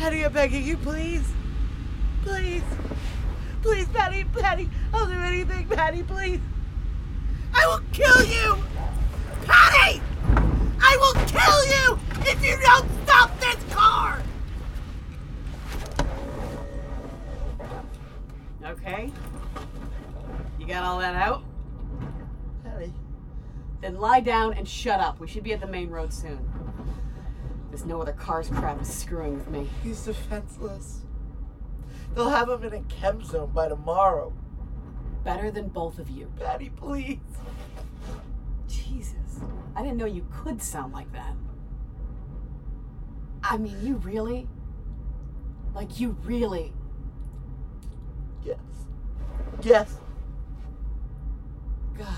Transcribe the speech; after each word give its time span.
Patty, 0.00 0.24
I'm 0.24 0.32
begging 0.32 0.64
you, 0.64 0.78
please. 0.78 1.30
Please. 2.22 2.62
Please, 3.60 3.86
Patty, 3.88 4.24
Patty. 4.24 4.70
I'll 4.94 5.06
do 5.06 5.12
anything, 5.12 5.68
Patty, 5.68 6.02
please. 6.02 6.40
I 7.52 7.66
will 7.66 7.82
kill 7.92 8.24
you! 8.24 8.64
Patty! 9.44 10.00
I 10.80 10.96
will 10.98 11.12
kill 11.26 11.66
you 11.66 11.98
if 12.22 12.42
you 12.42 12.58
don't 12.62 12.88
stop 13.04 13.38
this 13.40 13.74
car! 13.74 14.22
Okay. 18.64 19.12
You 20.58 20.66
got 20.66 20.82
all 20.82 20.98
that 21.00 21.14
out? 21.14 21.42
Patty, 22.64 22.94
Then 23.82 24.00
lie 24.00 24.20
down 24.20 24.54
and 24.54 24.66
shut 24.66 24.98
up. 24.98 25.20
We 25.20 25.28
should 25.28 25.44
be 25.44 25.52
at 25.52 25.60
the 25.60 25.66
main 25.66 25.90
road 25.90 26.10
soon. 26.10 26.49
There's 27.70 27.86
no 27.86 28.02
other 28.02 28.12
cars 28.12 28.48
crap 28.48 28.82
is 28.82 28.92
screwing 28.92 29.36
with 29.36 29.48
me. 29.48 29.70
he's 29.82 30.04
defenseless. 30.04 31.02
They'll 32.14 32.28
have 32.28 32.48
him 32.48 32.64
in 32.64 32.74
a 32.74 32.80
chem 32.82 33.22
zone 33.22 33.52
by 33.54 33.68
tomorrow. 33.68 34.32
Better 35.22 35.50
than 35.50 35.68
both 35.68 35.98
of 35.98 36.10
you. 36.10 36.32
Patty, 36.40 36.70
please. 36.70 37.18
Jesus. 38.66 39.40
I 39.76 39.82
didn't 39.82 39.98
know 39.98 40.06
you 40.06 40.26
could 40.32 40.60
sound 40.60 40.92
like 40.92 41.12
that. 41.12 41.34
I 43.42 43.56
mean, 43.56 43.76
you 43.82 43.96
really? 43.96 44.48
Like, 45.74 46.00
you 46.00 46.16
really? 46.24 46.72
Yes. 48.44 48.58
Yes. 49.62 49.96
God. 51.96 52.08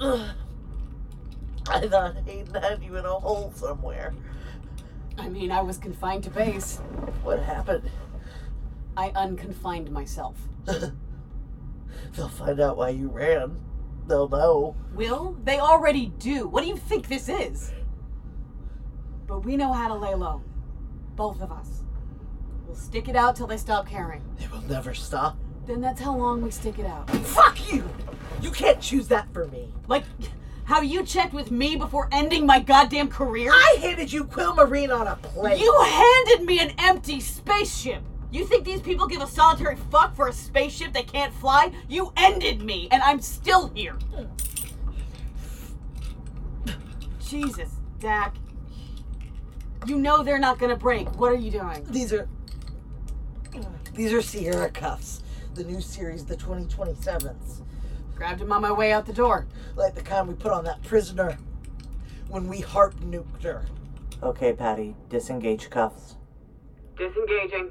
Ugh. 0.00 0.34
I 1.74 1.88
thought 1.88 2.16
Hayden 2.24 2.54
had 2.54 2.82
you 2.84 2.96
in 2.96 3.04
a 3.04 3.12
hole 3.12 3.52
somewhere. 3.56 4.14
I 5.18 5.28
mean, 5.28 5.50
I 5.50 5.60
was 5.60 5.76
confined 5.76 6.22
to 6.24 6.30
base. 6.30 6.76
What 7.24 7.40
happened? 7.40 7.90
I 8.96 9.10
unconfined 9.16 9.90
myself. 9.90 10.36
They'll 10.64 12.28
find 12.28 12.60
out 12.60 12.76
why 12.76 12.90
you 12.90 13.08
ran. 13.08 13.60
They'll 14.06 14.28
know. 14.28 14.76
Will? 14.94 15.36
They 15.42 15.58
already 15.58 16.12
do. 16.18 16.46
What 16.46 16.62
do 16.62 16.68
you 16.68 16.76
think 16.76 17.08
this 17.08 17.28
is? 17.28 17.72
But 19.26 19.44
we 19.44 19.56
know 19.56 19.72
how 19.72 19.88
to 19.88 19.94
lay 19.94 20.14
low. 20.14 20.42
Both 21.16 21.40
of 21.40 21.50
us. 21.50 21.82
We'll 22.66 22.76
stick 22.76 23.08
it 23.08 23.16
out 23.16 23.34
till 23.34 23.48
they 23.48 23.56
stop 23.56 23.88
caring. 23.88 24.22
They 24.38 24.46
will 24.46 24.62
never 24.62 24.94
stop. 24.94 25.36
Then 25.66 25.80
that's 25.80 26.00
how 26.00 26.16
long 26.16 26.40
we 26.40 26.50
stick 26.50 26.78
it 26.78 26.86
out. 26.86 27.10
Fuck 27.10 27.72
you! 27.72 27.88
You 28.42 28.50
can't 28.50 28.80
choose 28.80 29.08
that 29.08 29.32
for 29.32 29.46
me. 29.46 29.72
Like, 29.88 30.04
how 30.64 30.80
you 30.80 31.04
checked 31.04 31.34
with 31.34 31.50
me 31.50 31.76
before 31.76 32.08
ending 32.10 32.46
my 32.46 32.60
goddamn 32.60 33.08
career? 33.08 33.50
I 33.52 33.76
handed 33.80 34.12
you 34.12 34.24
Quill 34.24 34.54
Marine 34.54 34.90
on 34.90 35.06
a 35.06 35.16
plate. 35.16 35.60
You 35.60 35.82
handed 35.82 36.46
me 36.46 36.58
an 36.58 36.72
empty 36.78 37.20
spaceship! 37.20 38.02
You 38.30 38.44
think 38.44 38.64
these 38.64 38.80
people 38.80 39.06
give 39.06 39.22
a 39.22 39.26
solitary 39.26 39.76
fuck 39.90 40.16
for 40.16 40.28
a 40.28 40.32
spaceship 40.32 40.92
they 40.92 41.04
can't 41.04 41.32
fly? 41.34 41.70
You 41.88 42.12
ended 42.16 42.62
me, 42.62 42.88
and 42.90 43.02
I'm 43.02 43.20
still 43.20 43.68
here! 43.68 43.96
Jesus, 47.24 47.70
Dak. 48.00 48.34
You 49.86 49.98
know 49.98 50.22
they're 50.22 50.38
not 50.38 50.58
gonna 50.58 50.76
break. 50.76 51.08
What 51.18 51.32
are 51.32 51.36
you 51.36 51.50
doing? 51.50 51.84
These 51.90 52.12
are. 52.12 52.28
These 53.92 54.12
are 54.12 54.22
Sierra 54.22 54.70
cuffs. 54.70 55.22
The 55.54 55.64
new 55.64 55.80
series, 55.80 56.24
the 56.24 56.36
2027s. 56.36 57.63
Grabbed 58.14 58.40
him 58.40 58.52
on 58.52 58.62
my 58.62 58.72
way 58.72 58.92
out 58.92 59.06
the 59.06 59.12
door. 59.12 59.46
Like 59.76 59.94
the 59.94 60.02
kind 60.02 60.28
we 60.28 60.34
put 60.34 60.52
on 60.52 60.64
that 60.64 60.82
prisoner 60.82 61.36
when 62.28 62.48
we 62.48 62.60
harp 62.60 62.94
nuked 63.00 63.42
her. 63.42 63.64
Okay, 64.22 64.52
Patty, 64.52 64.94
disengage 65.08 65.68
cuffs. 65.70 66.16
Disengaging. 66.96 67.70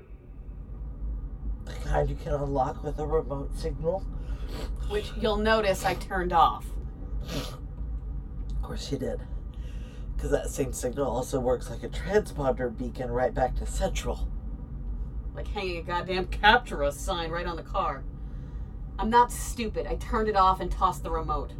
The 1.66 1.74
kind 1.86 2.10
you 2.10 2.16
can 2.16 2.34
unlock 2.34 2.84
with 2.84 3.00
a 3.00 3.06
remote 3.06 3.58
signal. 3.58 4.02
Which 4.90 5.12
you'll 5.20 5.38
notice 5.38 5.86
I 5.86 5.96
turned 5.96 6.34
off. 6.34 6.66
Of 7.24 8.62
course 8.62 8.92
you 8.92 8.98
did. 8.98 9.22
Because 10.16 10.32
that 10.32 10.50
same 10.50 10.74
signal 10.74 11.08
also 11.08 11.40
works 11.40 11.70
like 11.70 11.84
a 11.84 11.90
transponder 11.90 12.78
beacon 12.78 13.10
right 13.10 13.34
back 13.34 13.56
to 13.58 13.66
Central. 13.66 14.28
Like 15.34 15.48
hanging 15.48 15.78
a 15.78 15.82
goddamn 15.82 16.28
capture 16.28 16.84
us 16.84 17.00
sign 17.00 17.32
right 17.32 17.48
on 17.48 17.56
the 17.56 17.64
car. 17.64 18.04
I'm 19.00 19.10
not 19.10 19.32
stupid. 19.32 19.88
I 19.88 19.96
turned 19.96 20.28
it 20.28 20.36
off 20.36 20.60
and 20.60 20.72
tossed 20.72 21.04
the 21.04 21.12
remote. 21.12 21.52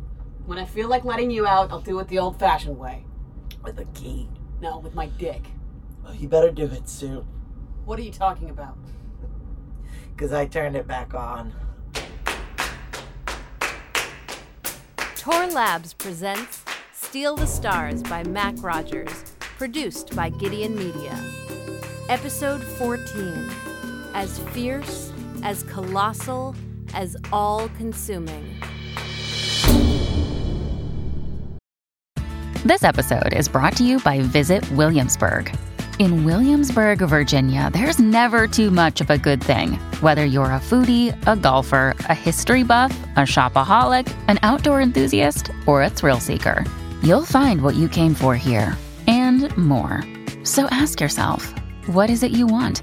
When 0.46 0.58
I 0.58 0.66
feel 0.66 0.88
like 0.88 1.04
letting 1.04 1.32
you 1.32 1.48
out, 1.48 1.72
I'll 1.72 1.80
do 1.82 2.00
it 2.00 2.08
the 2.08 2.20
old 2.20 2.40
fashioned 2.40 2.78
way. 2.78 3.06
With 3.64 3.80
a 3.80 3.86
key. 3.86 4.30
No, 4.62 4.80
with 4.80 4.94
my 4.94 5.08
dick. 5.08 5.42
Oh, 6.06 6.12
you 6.14 6.28
better 6.28 6.52
do 6.52 6.66
it 6.66 6.88
soon. 6.88 7.26
What 7.86 7.98
are 8.00 8.04
you 8.04 8.12
talking 8.12 8.50
about? 8.50 8.78
Because 10.16 10.32
I 10.32 10.46
turned 10.46 10.76
it 10.76 10.88
back 10.88 11.14
on. 11.14 11.54
Tor 15.16 15.48
Labs 15.48 15.94
presents 15.94 16.64
Steal 16.92 17.36
the 17.36 17.46
Stars 17.46 18.04
by 18.04 18.24
Mac 18.24 18.56
Rogers, 18.62 19.24
produced 19.40 20.16
by 20.16 20.30
Gideon 20.30 20.76
Media. 20.76 21.18
Episode 22.10 22.62
14 22.62 23.50
As 24.14 24.40
Fierce, 24.50 25.14
as 25.42 25.64
Colossal, 25.64 26.54
as 26.94 27.18
All 27.32 27.70
Consuming. 27.70 28.60
This 32.66 32.84
episode 32.84 33.34
is 33.34 33.50
brought 33.50 33.76
to 33.78 33.84
you 33.84 34.00
by 34.00 34.22
Visit 34.22 34.70
Williamsburg. 34.72 35.54
In 36.00 36.24
Williamsburg, 36.24 37.00
Virginia, 37.00 37.70
there's 37.74 38.00
never 38.00 38.48
too 38.48 38.72
much 38.72 39.02
of 39.02 39.10
a 39.10 39.18
good 39.18 39.44
thing. 39.44 39.74
Whether 40.00 40.26
you're 40.26 40.46
a 40.46 40.60
foodie, 40.60 41.12
a 41.28 41.36
golfer, 41.36 41.94
a 42.10 42.16
history 42.16 42.64
buff, 42.64 42.98
a 43.16 43.22
shopaholic, 43.22 44.12
an 44.28 44.40
outdoor 44.44 44.82
enthusiast, 44.82 45.52
or 45.68 45.84
a 45.84 45.90
thrill 45.90 46.20
seeker, 46.20 46.64
you'll 47.04 47.26
find 47.26 47.62
what 47.62 47.76
you 47.76 47.90
came 47.90 48.16
for 48.16 48.36
here 48.36 48.76
and 49.08 49.56
more. 49.58 50.04
So 50.44 50.66
ask 50.68 51.00
yourself, 51.00 51.54
what 51.88 52.10
is 52.10 52.24
it 52.24 52.32
you 52.32 52.48
want? 52.48 52.82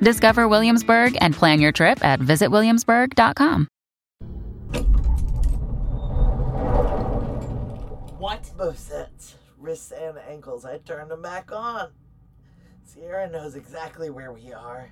Discover 0.00 0.48
Williamsburg 0.48 1.16
and 1.20 1.34
plan 1.34 1.60
your 1.60 1.72
trip 1.72 2.04
at 2.04 2.20
visitwilliamsburg.com. 2.20 3.68
What? 8.18 8.50
Both 8.56 8.78
sets, 8.78 9.36
wrists 9.58 9.92
and 9.92 10.18
ankles. 10.28 10.64
I 10.64 10.78
turned 10.78 11.10
them 11.10 11.22
back 11.22 11.52
on. 11.52 11.90
Sierra 12.84 13.28
knows 13.28 13.54
exactly 13.54 14.10
where 14.10 14.32
we 14.32 14.52
are. 14.52 14.90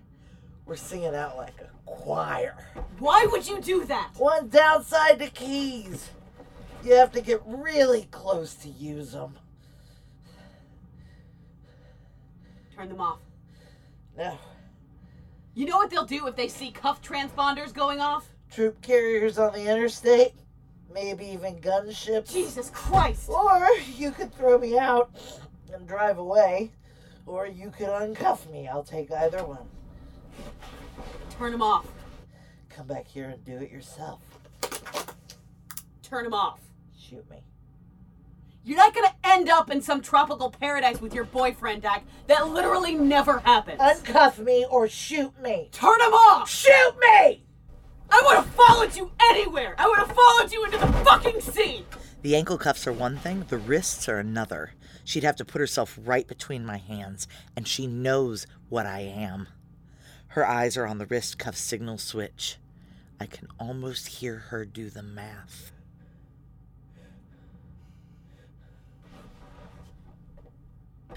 We're 0.65 0.77
singing 0.77 1.15
out 1.15 1.37
like 1.37 1.61
a 1.61 1.71
choir. 1.87 2.57
Why 2.99 3.27
would 3.31 3.47
you 3.49 3.61
do 3.61 3.85
that? 3.85 4.11
One 4.17 4.49
downside 4.49 5.19
to 5.21 5.29
keys. 5.29 6.11
You 6.85 6.95
have 6.95 7.13
to 7.13 7.21
get 7.21 7.41
really 7.47 8.09
close 8.11 8.55
to 8.57 8.69
use 8.69 9.13
them. 9.13 9.37
Turn 12.77 12.89
them 12.89 13.01
off. 13.01 13.19
No. 14.17 14.39
You 15.57 15.65
know 15.65 15.79
what 15.79 15.89
they'll 15.89 16.05
do 16.05 16.27
if 16.27 16.37
they 16.37 16.49
see 16.49 16.71
cuff 16.71 17.01
transponders 17.01 17.73
going 17.73 17.99
off? 17.99 18.29
Troop 18.51 18.83
carriers 18.83 19.39
on 19.39 19.55
the 19.55 19.63
interstate. 19.63 20.35
Maybe 20.93 21.25
even 21.29 21.57
gunships. 21.61 22.31
Jesus 22.31 22.69
Christ! 22.75 23.31
Or 23.31 23.67
you 23.97 24.11
could 24.11 24.35
throw 24.35 24.59
me 24.59 24.79
out 24.79 25.11
and 25.73 25.89
drive 25.89 26.19
away. 26.19 26.73
Or 27.25 27.47
you 27.47 27.71
could 27.71 27.89
uncuff 27.89 28.51
me. 28.51 28.69
I'll 28.69 28.85
take 28.85 29.11
either 29.11 29.43
one. 29.47 29.67
Turn 31.31 31.53
them 31.53 31.63
off. 31.63 31.87
Come 32.69 32.87
back 32.87 33.09
here 33.09 33.31
and 33.31 33.43
do 33.43 33.57
it 33.57 33.71
yourself. 33.71 34.21
Turn 36.03 36.25
them 36.25 36.35
off. 36.35 36.61
Shoot 36.99 37.29
me. 37.31 37.39
You're 38.67 38.79
not 38.79 38.97
gonna 38.97 39.15
end 39.23 39.49
up 39.49 39.71
in 39.71 39.81
some 39.81 40.03
tropical 40.03 40.51
paradise 40.51 41.01
with 41.01 41.15
your 41.15 41.23
boyfriend, 41.23 41.83
Dak. 41.83 42.03
That 42.27 42.49
literally 42.49 42.97
never 42.97 43.39
happens. 43.39 43.81
Uncuff 43.81 44.41
me 44.41 44.67
or 44.69 44.89
shoot 44.89 45.41
me. 45.41 45.69
Turn 45.71 45.97
them 46.01 46.13
off! 46.13 46.51
Shoot 46.51 46.97
me! 46.99 47.45
I 48.11 48.23
would 48.27 48.35
have 48.35 48.47
followed 48.47 48.97
you 48.97 49.13
anywhere! 49.31 49.77
I 49.79 49.87
would 49.87 50.01
have 50.01 50.11
followed 50.11 50.53
you 50.53 50.65
into 50.65 50.79
the 50.79 50.93
fucking 51.05 51.43
sea! 51.43 51.87
The 52.23 52.35
ankle 52.35 52.59
cuffs 52.59 52.89
are 52.89 52.93
one 52.93 53.19
thing, 53.19 53.45
the 53.49 53.57
wrists 53.57 54.09
are 54.09 54.19
another. 54.19 54.73
She'd 55.05 55.23
have 55.23 55.37
to 55.37 55.45
put 55.45 55.61
herself 55.61 55.97
right 56.03 56.27
between 56.27 56.67
my 56.67 56.79
hands, 56.79 57.29
and 57.55 57.69
she 57.69 57.87
knows 57.87 58.49
what 58.69 58.85
I 58.85 58.99
am. 58.99 59.47
Her 60.29 60.45
eyes 60.45 60.77
are 60.77 60.89
on 60.89 60.99
the 60.99 61.07
wrist 61.07 61.39
cuff 61.39 61.55
signal 61.55 61.99
switch. 61.99 62.57
I 63.21 63.27
can 63.27 63.47
almost 63.61 64.09
hear 64.09 64.39
her 64.49 64.65
do 64.65 64.91
the 64.91 65.05
math. 65.05 65.71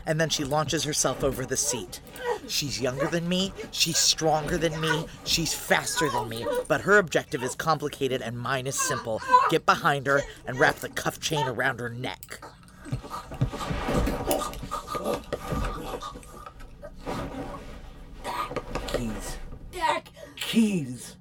and 0.09 0.19
then 0.19 0.27
she 0.27 0.43
launches 0.43 0.83
herself 0.83 1.23
over 1.23 1.45
the 1.45 1.55
seat. 1.55 2.01
She's 2.47 2.81
younger 2.81 3.05
than 3.05 3.29
me, 3.29 3.53
she's 3.69 3.99
stronger 3.99 4.57
than 4.57 4.81
me, 4.81 5.05
she's 5.23 5.53
faster 5.53 6.09
than 6.09 6.27
me, 6.27 6.47
but 6.67 6.81
her 6.81 6.97
objective 6.97 7.43
is 7.43 7.53
complicated 7.53 8.23
and 8.23 8.37
mine 8.37 8.65
is 8.65 8.77
simple 8.77 9.21
get 9.51 9.67
behind 9.67 10.07
her 10.07 10.21
and 10.47 10.59
wrap 10.59 10.77
the 10.77 10.89
cuff 10.89 11.19
chain 11.19 11.47
around 11.47 11.79
her 11.79 11.89
neck. 11.89 12.41
Keys. 18.87 19.37
Keys. 20.35 21.15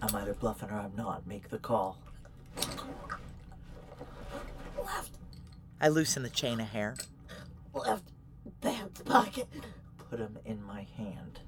I'm 0.00 0.14
either 0.14 0.34
bluffing 0.34 0.70
or 0.70 0.76
I'm 0.76 0.94
not. 0.96 1.26
Make 1.26 1.48
the 1.48 1.58
call. 1.58 1.98
Left, 5.80 5.84
I 5.84 5.88
loosen 5.88 6.22
the 6.22 6.30
chain 6.30 6.60
of 6.60 6.68
hair. 6.68 6.96
left 7.72 8.04
pants 8.60 9.02
pocket. 9.02 9.48
Put 10.10 10.18
them 10.18 10.38
in 10.44 10.62
my 10.62 10.86
hand. 10.96 11.40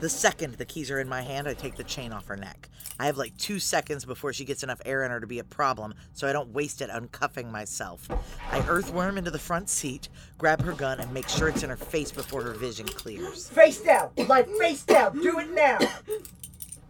The 0.00 0.08
second 0.08 0.54
the 0.54 0.64
keys 0.64 0.90
are 0.90 1.00
in 1.00 1.08
my 1.08 1.22
hand, 1.22 1.46
I 1.46 1.54
take 1.54 1.76
the 1.76 1.84
chain 1.84 2.12
off 2.12 2.26
her 2.26 2.36
neck. 2.36 2.68
I 2.98 3.06
have 3.06 3.16
like 3.18 3.36
two 3.36 3.58
seconds 3.58 4.04
before 4.04 4.32
she 4.32 4.44
gets 4.44 4.62
enough 4.62 4.80
air 4.86 5.04
in 5.04 5.10
her 5.10 5.20
to 5.20 5.26
be 5.26 5.40
a 5.40 5.44
problem, 5.44 5.94
so 6.12 6.28
I 6.28 6.32
don't 6.32 6.52
waste 6.52 6.80
it 6.80 6.90
uncuffing 6.90 7.50
myself. 7.50 8.08
I 8.50 8.64
earthworm 8.68 9.18
into 9.18 9.30
the 9.30 9.38
front 9.38 9.68
seat, 9.68 10.08
grab 10.38 10.62
her 10.62 10.72
gun, 10.72 11.00
and 11.00 11.12
make 11.12 11.28
sure 11.28 11.48
it's 11.48 11.62
in 11.62 11.70
her 11.70 11.76
face 11.76 12.10
before 12.12 12.42
her 12.42 12.52
vision 12.52 12.86
clears. 12.86 13.48
Face 13.48 13.80
down! 13.82 14.10
Like 14.28 14.48
face 14.48 14.84
down! 14.84 15.20
Do 15.20 15.38
it 15.40 15.50
now! 15.50 15.78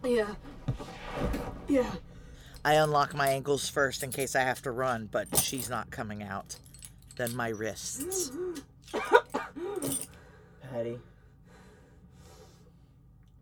Yeah. 0.03 0.35
Yeah. 1.67 1.91
I 2.63 2.75
unlock 2.75 3.13
my 3.13 3.29
ankles 3.29 3.67
first 3.67 4.03
in 4.03 4.11
case 4.11 4.35
I 4.35 4.41
have 4.41 4.61
to 4.63 4.71
run, 4.71 5.09
but 5.11 5.37
she's 5.37 5.69
not 5.69 5.89
coming 5.89 6.23
out. 6.23 6.57
Then 7.15 7.35
my 7.35 7.49
wrists. 7.49 8.31
Patty, 10.71 10.99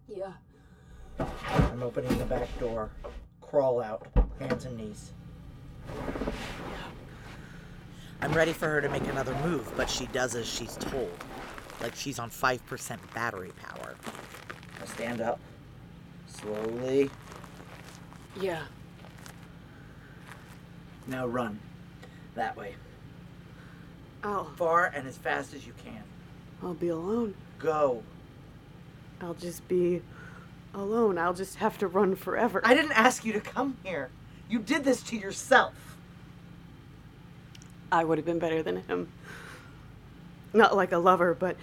Yeah. 0.07 0.33
I'm 1.19 1.81
opening 1.81 2.15
the 2.19 2.25
back 2.25 2.47
door. 2.59 2.91
Crawl 3.41 3.81
out. 3.81 4.05
Hands 4.39 4.65
and 4.65 4.77
knees. 4.77 5.11
I'm 8.21 8.33
ready 8.33 8.53
for 8.53 8.67
her 8.67 8.81
to 8.81 8.89
make 8.89 9.07
another 9.07 9.35
move, 9.43 9.71
but 9.75 9.89
she 9.89 10.05
does 10.07 10.35
as 10.35 10.47
she's 10.47 10.75
told. 10.77 11.11
Like 11.81 11.95
she's 11.95 12.19
on 12.19 12.29
5% 12.29 12.97
battery 13.13 13.51
power. 13.61 13.95
Now 14.79 14.85
stand 14.85 15.21
up. 15.21 15.39
Slowly. 16.27 17.09
Yeah. 18.39 18.63
Now 21.07 21.27
run. 21.27 21.59
That 22.35 22.55
way. 22.55 22.75
I'll 24.23 24.45
Far 24.55 24.85
and 24.85 25.07
as 25.07 25.17
fast 25.17 25.53
as 25.53 25.67
you 25.67 25.73
can. 25.83 26.01
I'll 26.61 26.73
be 26.73 26.87
alone. 26.87 27.35
Go. 27.59 28.03
I'll 29.21 29.33
just 29.33 29.67
be 29.67 30.01
alone. 30.73 31.17
I'll 31.17 31.33
just 31.33 31.57
have 31.57 31.77
to 31.79 31.87
run 31.87 32.15
forever. 32.15 32.61
I 32.63 32.73
didn't 32.73 32.93
ask 32.93 33.25
you 33.25 33.33
to 33.33 33.41
come 33.41 33.77
here. 33.83 34.09
You 34.49 34.59
did 34.59 34.83
this 34.83 35.03
to 35.03 35.17
yourself. 35.17 35.73
I 37.91 38.03
would 38.03 38.17
have 38.17 38.25
been 38.25 38.39
better 38.39 38.63
than 38.63 38.77
him. 38.83 39.09
Not 40.53 40.75
like 40.75 40.91
a 40.91 40.97
lover, 40.97 41.33
but 41.33 41.57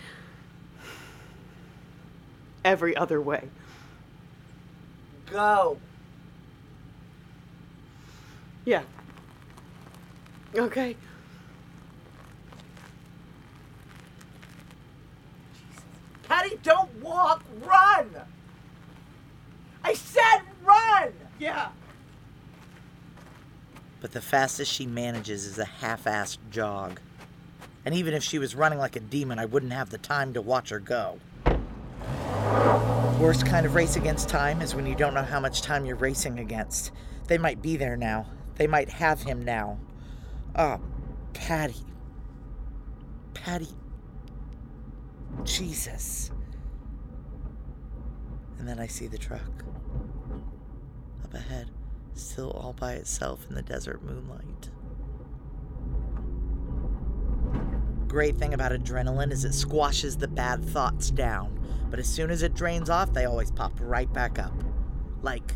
every 2.64 2.96
other 2.96 3.20
way. 3.20 3.48
Go. 5.30 5.78
Yeah. 8.64 8.82
Okay. 10.54 10.96
Patty, 16.40 16.58
don't 16.62 16.90
walk. 17.02 17.44
Run. 17.62 18.08
I 19.84 19.92
said 19.92 20.40
run. 20.64 21.12
Yeah. 21.38 21.68
But 24.00 24.12
the 24.12 24.22
fastest 24.22 24.72
she 24.72 24.86
manages 24.86 25.44
is 25.44 25.58
a 25.58 25.66
half 25.66 26.04
assed 26.04 26.38
jog. 26.50 26.98
And 27.84 27.94
even 27.94 28.14
if 28.14 28.22
she 28.22 28.38
was 28.38 28.54
running 28.54 28.78
like 28.78 28.96
a 28.96 29.00
demon, 29.00 29.38
I 29.38 29.44
wouldn't 29.44 29.72
have 29.72 29.90
the 29.90 29.98
time 29.98 30.32
to 30.32 30.40
watch 30.40 30.70
her 30.70 30.78
go. 30.78 31.18
Worst 33.20 33.44
kind 33.44 33.66
of 33.66 33.74
race 33.74 33.96
against 33.96 34.30
time 34.30 34.62
is 34.62 34.74
when 34.74 34.86
you 34.86 34.94
don't 34.94 35.12
know 35.12 35.22
how 35.22 35.40
much 35.40 35.60
time 35.60 35.84
you're 35.84 35.96
racing 35.96 36.38
against. 36.38 36.90
They 37.26 37.36
might 37.36 37.60
be 37.60 37.76
there 37.76 37.98
now. 37.98 38.24
They 38.54 38.66
might 38.66 38.88
have 38.88 39.22
him 39.22 39.44
now. 39.44 39.78
Oh, 40.56 40.80
Patty. 41.34 41.84
Patty. 43.34 43.68
Jesus. 45.44 46.30
And 48.58 48.68
then 48.68 48.78
I 48.78 48.86
see 48.86 49.06
the 49.06 49.18
truck. 49.18 49.64
Up 51.24 51.34
ahead, 51.34 51.70
still 52.14 52.50
all 52.50 52.72
by 52.72 52.94
itself 52.94 53.46
in 53.48 53.54
the 53.54 53.62
desert 53.62 54.02
moonlight. 54.02 54.70
Great 58.06 58.36
thing 58.36 58.54
about 58.54 58.72
adrenaline 58.72 59.30
is 59.30 59.44
it 59.44 59.54
squashes 59.54 60.16
the 60.16 60.26
bad 60.26 60.64
thoughts 60.64 61.10
down, 61.10 61.58
but 61.90 62.00
as 62.00 62.08
soon 62.08 62.30
as 62.30 62.42
it 62.42 62.54
drains 62.54 62.90
off, 62.90 63.12
they 63.12 63.24
always 63.24 63.52
pop 63.52 63.72
right 63.80 64.12
back 64.12 64.38
up. 64.38 64.52
Like, 65.22 65.54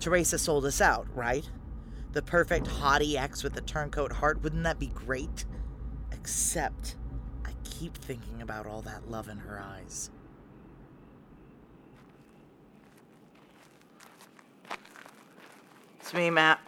Teresa 0.00 0.38
sold 0.38 0.64
us 0.64 0.80
out, 0.80 1.06
right? 1.14 1.48
The 2.12 2.22
perfect 2.22 2.66
haughty 2.66 3.18
ex 3.18 3.42
with 3.42 3.56
a 3.58 3.60
turncoat 3.60 4.10
heart, 4.12 4.42
wouldn't 4.42 4.64
that 4.64 4.78
be 4.78 4.86
great? 4.86 5.44
Except, 6.12 6.96
keep 7.78 7.96
thinking 7.98 8.42
about 8.42 8.66
all 8.66 8.82
that 8.82 9.10
love 9.10 9.28
in 9.28 9.36
her 9.36 9.60
eyes. 9.60 10.10
It's 16.00 16.14
me, 16.14 16.30
Matt. 16.30 16.60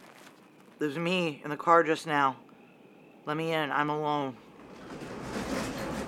There's 0.79 0.99
me 0.99 1.41
in 1.45 1.51
the 1.51 1.57
car 1.57 1.83
just 1.83 2.07
now. 2.07 2.37
Let 3.25 3.37
me 3.37 3.53
in. 3.53 3.71
I'm 3.71 3.91
alone. 3.91 4.37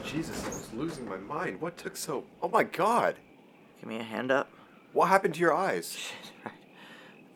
Jesus, 0.04 0.44
I 0.44 0.48
was 0.48 0.72
losing 0.74 1.08
my 1.08 1.16
mind. 1.16 1.60
What 1.60 1.76
took 1.78 1.96
so. 1.96 2.24
Oh 2.42 2.48
my 2.48 2.64
god! 2.64 3.16
Give 3.80 3.88
me 3.88 3.98
a 3.98 4.02
hand 4.02 4.30
up. 4.30 4.50
What 4.92 5.06
happened 5.06 5.34
to 5.34 5.40
your 5.40 5.54
eyes? 5.54 5.96
Right. 6.44 6.54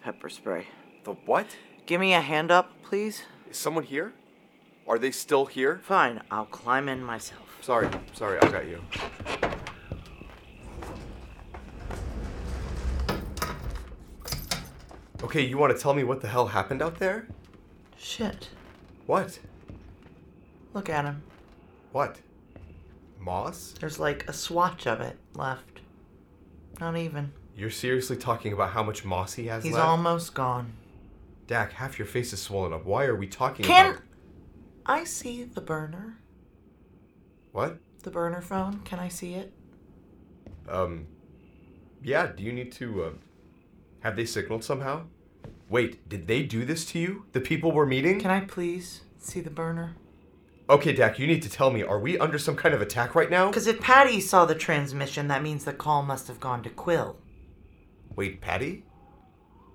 Pepper 0.02 0.28
spray. 0.28 0.66
The 1.04 1.12
what? 1.12 1.46
Give 1.86 2.00
me 2.00 2.12
a 2.12 2.20
hand 2.20 2.50
up, 2.50 2.72
please. 2.82 3.22
Is 3.50 3.56
someone 3.56 3.84
here? 3.84 4.12
Are 4.86 4.98
they 4.98 5.10
still 5.10 5.46
here? 5.46 5.80
Fine. 5.82 6.22
I'll 6.30 6.46
climb 6.46 6.88
in 6.88 7.02
myself. 7.02 7.43
Sorry, 7.64 7.88
sorry, 8.12 8.38
I 8.42 8.48
got 8.50 8.66
you. 8.68 8.78
Okay, 15.22 15.40
you 15.46 15.56
want 15.56 15.74
to 15.74 15.82
tell 15.82 15.94
me 15.94 16.04
what 16.04 16.20
the 16.20 16.28
hell 16.28 16.48
happened 16.48 16.82
out 16.82 16.98
there? 16.98 17.26
Shit. 17.96 18.50
What? 19.06 19.38
Look 20.74 20.90
at 20.90 21.06
him. 21.06 21.22
What? 21.92 22.18
Moss? 23.18 23.72
There's 23.80 23.98
like 23.98 24.28
a 24.28 24.34
swatch 24.34 24.86
of 24.86 25.00
it 25.00 25.16
left. 25.34 25.80
Not 26.80 26.98
even. 26.98 27.32
You're 27.56 27.70
seriously 27.70 28.18
talking 28.18 28.52
about 28.52 28.72
how 28.72 28.82
much 28.82 29.06
moss 29.06 29.32
he 29.32 29.46
has 29.46 29.64
He's 29.64 29.72
left? 29.72 29.86
almost 29.86 30.34
gone. 30.34 30.74
Dak, 31.46 31.72
half 31.72 31.98
your 31.98 32.04
face 32.04 32.34
is 32.34 32.42
swollen 32.42 32.74
up. 32.74 32.84
Why 32.84 33.06
are 33.06 33.16
we 33.16 33.26
talking 33.26 33.64
Can 33.64 33.92
about. 33.92 34.02
I 34.84 35.04
see 35.04 35.44
the 35.44 35.62
burner? 35.62 36.18
What? 37.54 37.78
The 38.02 38.10
burner 38.10 38.40
phone? 38.40 38.80
Can 38.80 38.98
I 38.98 39.06
see 39.06 39.34
it? 39.34 39.52
Um. 40.68 41.06
Yeah, 42.02 42.26
do 42.26 42.42
you 42.42 42.52
need 42.52 42.72
to, 42.72 43.04
uh. 43.04 43.10
Have 44.00 44.16
they 44.16 44.24
signaled 44.24 44.64
somehow? 44.64 45.04
Wait, 45.68 46.08
did 46.08 46.26
they 46.26 46.42
do 46.42 46.64
this 46.64 46.84
to 46.86 46.98
you? 46.98 47.26
The 47.30 47.40
people 47.40 47.70
we're 47.70 47.86
meeting? 47.86 48.18
Can 48.18 48.32
I 48.32 48.40
please 48.40 49.02
see 49.18 49.40
the 49.40 49.50
burner? 49.50 49.94
Okay, 50.68 50.92
Dak, 50.92 51.20
you 51.20 51.28
need 51.28 51.42
to 51.42 51.48
tell 51.48 51.70
me, 51.70 51.84
are 51.84 52.00
we 52.00 52.18
under 52.18 52.40
some 52.40 52.56
kind 52.56 52.74
of 52.74 52.82
attack 52.82 53.14
right 53.14 53.30
now? 53.30 53.46
Because 53.46 53.68
if 53.68 53.80
Patty 53.80 54.20
saw 54.20 54.44
the 54.44 54.56
transmission, 54.56 55.28
that 55.28 55.42
means 55.42 55.64
the 55.64 55.72
call 55.72 56.02
must 56.02 56.26
have 56.26 56.40
gone 56.40 56.64
to 56.64 56.70
Quill. 56.70 57.18
Wait, 58.16 58.40
Patty? 58.40 58.84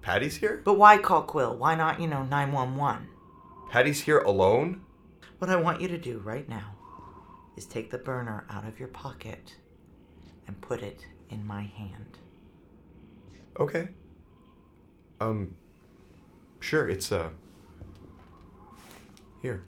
Patty's 0.01 0.35
here? 0.35 0.61
But 0.65 0.77
why 0.77 0.97
call 0.97 1.21
Quill? 1.21 1.55
Why 1.55 1.75
not, 1.75 2.01
you 2.01 2.07
know, 2.07 2.23
911? 2.23 3.07
Patty's 3.71 4.01
here 4.01 4.19
alone? 4.19 4.81
What 5.37 5.49
I 5.49 5.55
want 5.55 5.79
you 5.79 5.87
to 5.87 5.97
do 5.97 6.19
right 6.19 6.47
now 6.49 6.75
is 7.59 7.65
take 7.65 7.91
the 7.91 7.97
burner 7.97 8.45
out 8.49 8.65
of 8.65 8.79
your 8.79 8.87
pocket 8.87 9.53
and 10.47 10.59
put 10.61 10.81
it 10.81 11.05
in 11.29 11.45
my 11.45 11.63
hand. 11.63 12.17
Okay. 13.59 13.89
Um. 15.19 15.53
Sure, 16.61 16.87
it's, 16.87 17.11
uh. 17.11 17.29
Here. 19.41 19.65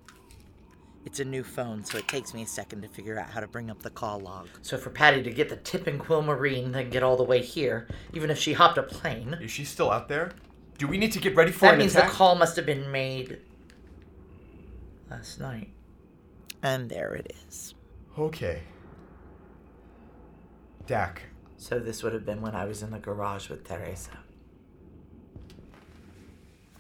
It's 1.06 1.20
a 1.20 1.26
new 1.26 1.44
phone, 1.44 1.84
so 1.84 1.98
it 1.98 2.08
takes 2.08 2.34
me 2.34 2.44
a 2.44 2.48
second 2.48 2.82
to 2.84 2.88
figure 2.88 3.20
out 3.20 3.30
how 3.30 3.42
to 3.42 3.48
bring 3.48 3.70
up 3.70 3.82
the 3.82 3.90
call 3.90 4.22
log. 4.22 4.48
So 4.62 4.78
for 4.78 4.90
Patty 4.90 5.22
to 5.24 5.32
get 5.32 5.50
the 5.50 5.58
tip 5.58 5.86
in 5.86 6.00
Quill 6.00 6.22
Marine, 6.22 6.72
then 6.72 6.90
get 6.90 7.04
all 7.04 7.18
the 7.18 7.24
way 7.24 7.42
here, 7.42 7.90
even 8.14 8.30
if 8.30 8.38
she 8.38 8.54
hopped 8.54 8.78
a 8.78 8.84
plane, 8.84 9.38
Is 9.42 9.52
she 9.52 9.66
still 9.66 9.92
out 9.92 10.08
there? 10.08 10.32
Do 10.78 10.88
we 10.88 10.98
need 10.98 11.12
to 11.12 11.20
get 11.20 11.36
ready 11.36 11.52
for 11.52 11.66
that 11.66 11.74
an 11.74 11.80
means 11.80 11.96
attack? 11.96 12.10
the 12.10 12.16
call 12.16 12.36
must 12.36 12.56
have 12.56 12.66
been 12.66 12.90
made 12.90 13.40
last 15.10 15.42
night. 15.42 15.70
And 16.64 16.90
there 16.90 17.16
it 17.16 17.34
is. 17.48 17.74
Okay. 18.18 18.62
Dak, 20.88 21.22
So 21.58 21.80
this 21.80 22.04
would 22.04 22.12
have 22.14 22.26
been 22.26 22.42
when 22.42 22.56
I 22.56 22.66
was 22.66 22.82
in 22.84 22.92
the 22.92 23.00
garage 23.00 23.50
with 23.50 23.64
Teresa. 23.68 24.12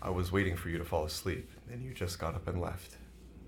I 0.01 0.09
was 0.09 0.31
waiting 0.31 0.57
for 0.57 0.69
you 0.69 0.77
to 0.79 0.83
fall 0.83 1.05
asleep, 1.05 1.49
and 1.71 1.83
you 1.83 1.93
just 1.93 2.19
got 2.19 2.33
up 2.35 2.47
and 2.47 2.59
left. 2.59 2.97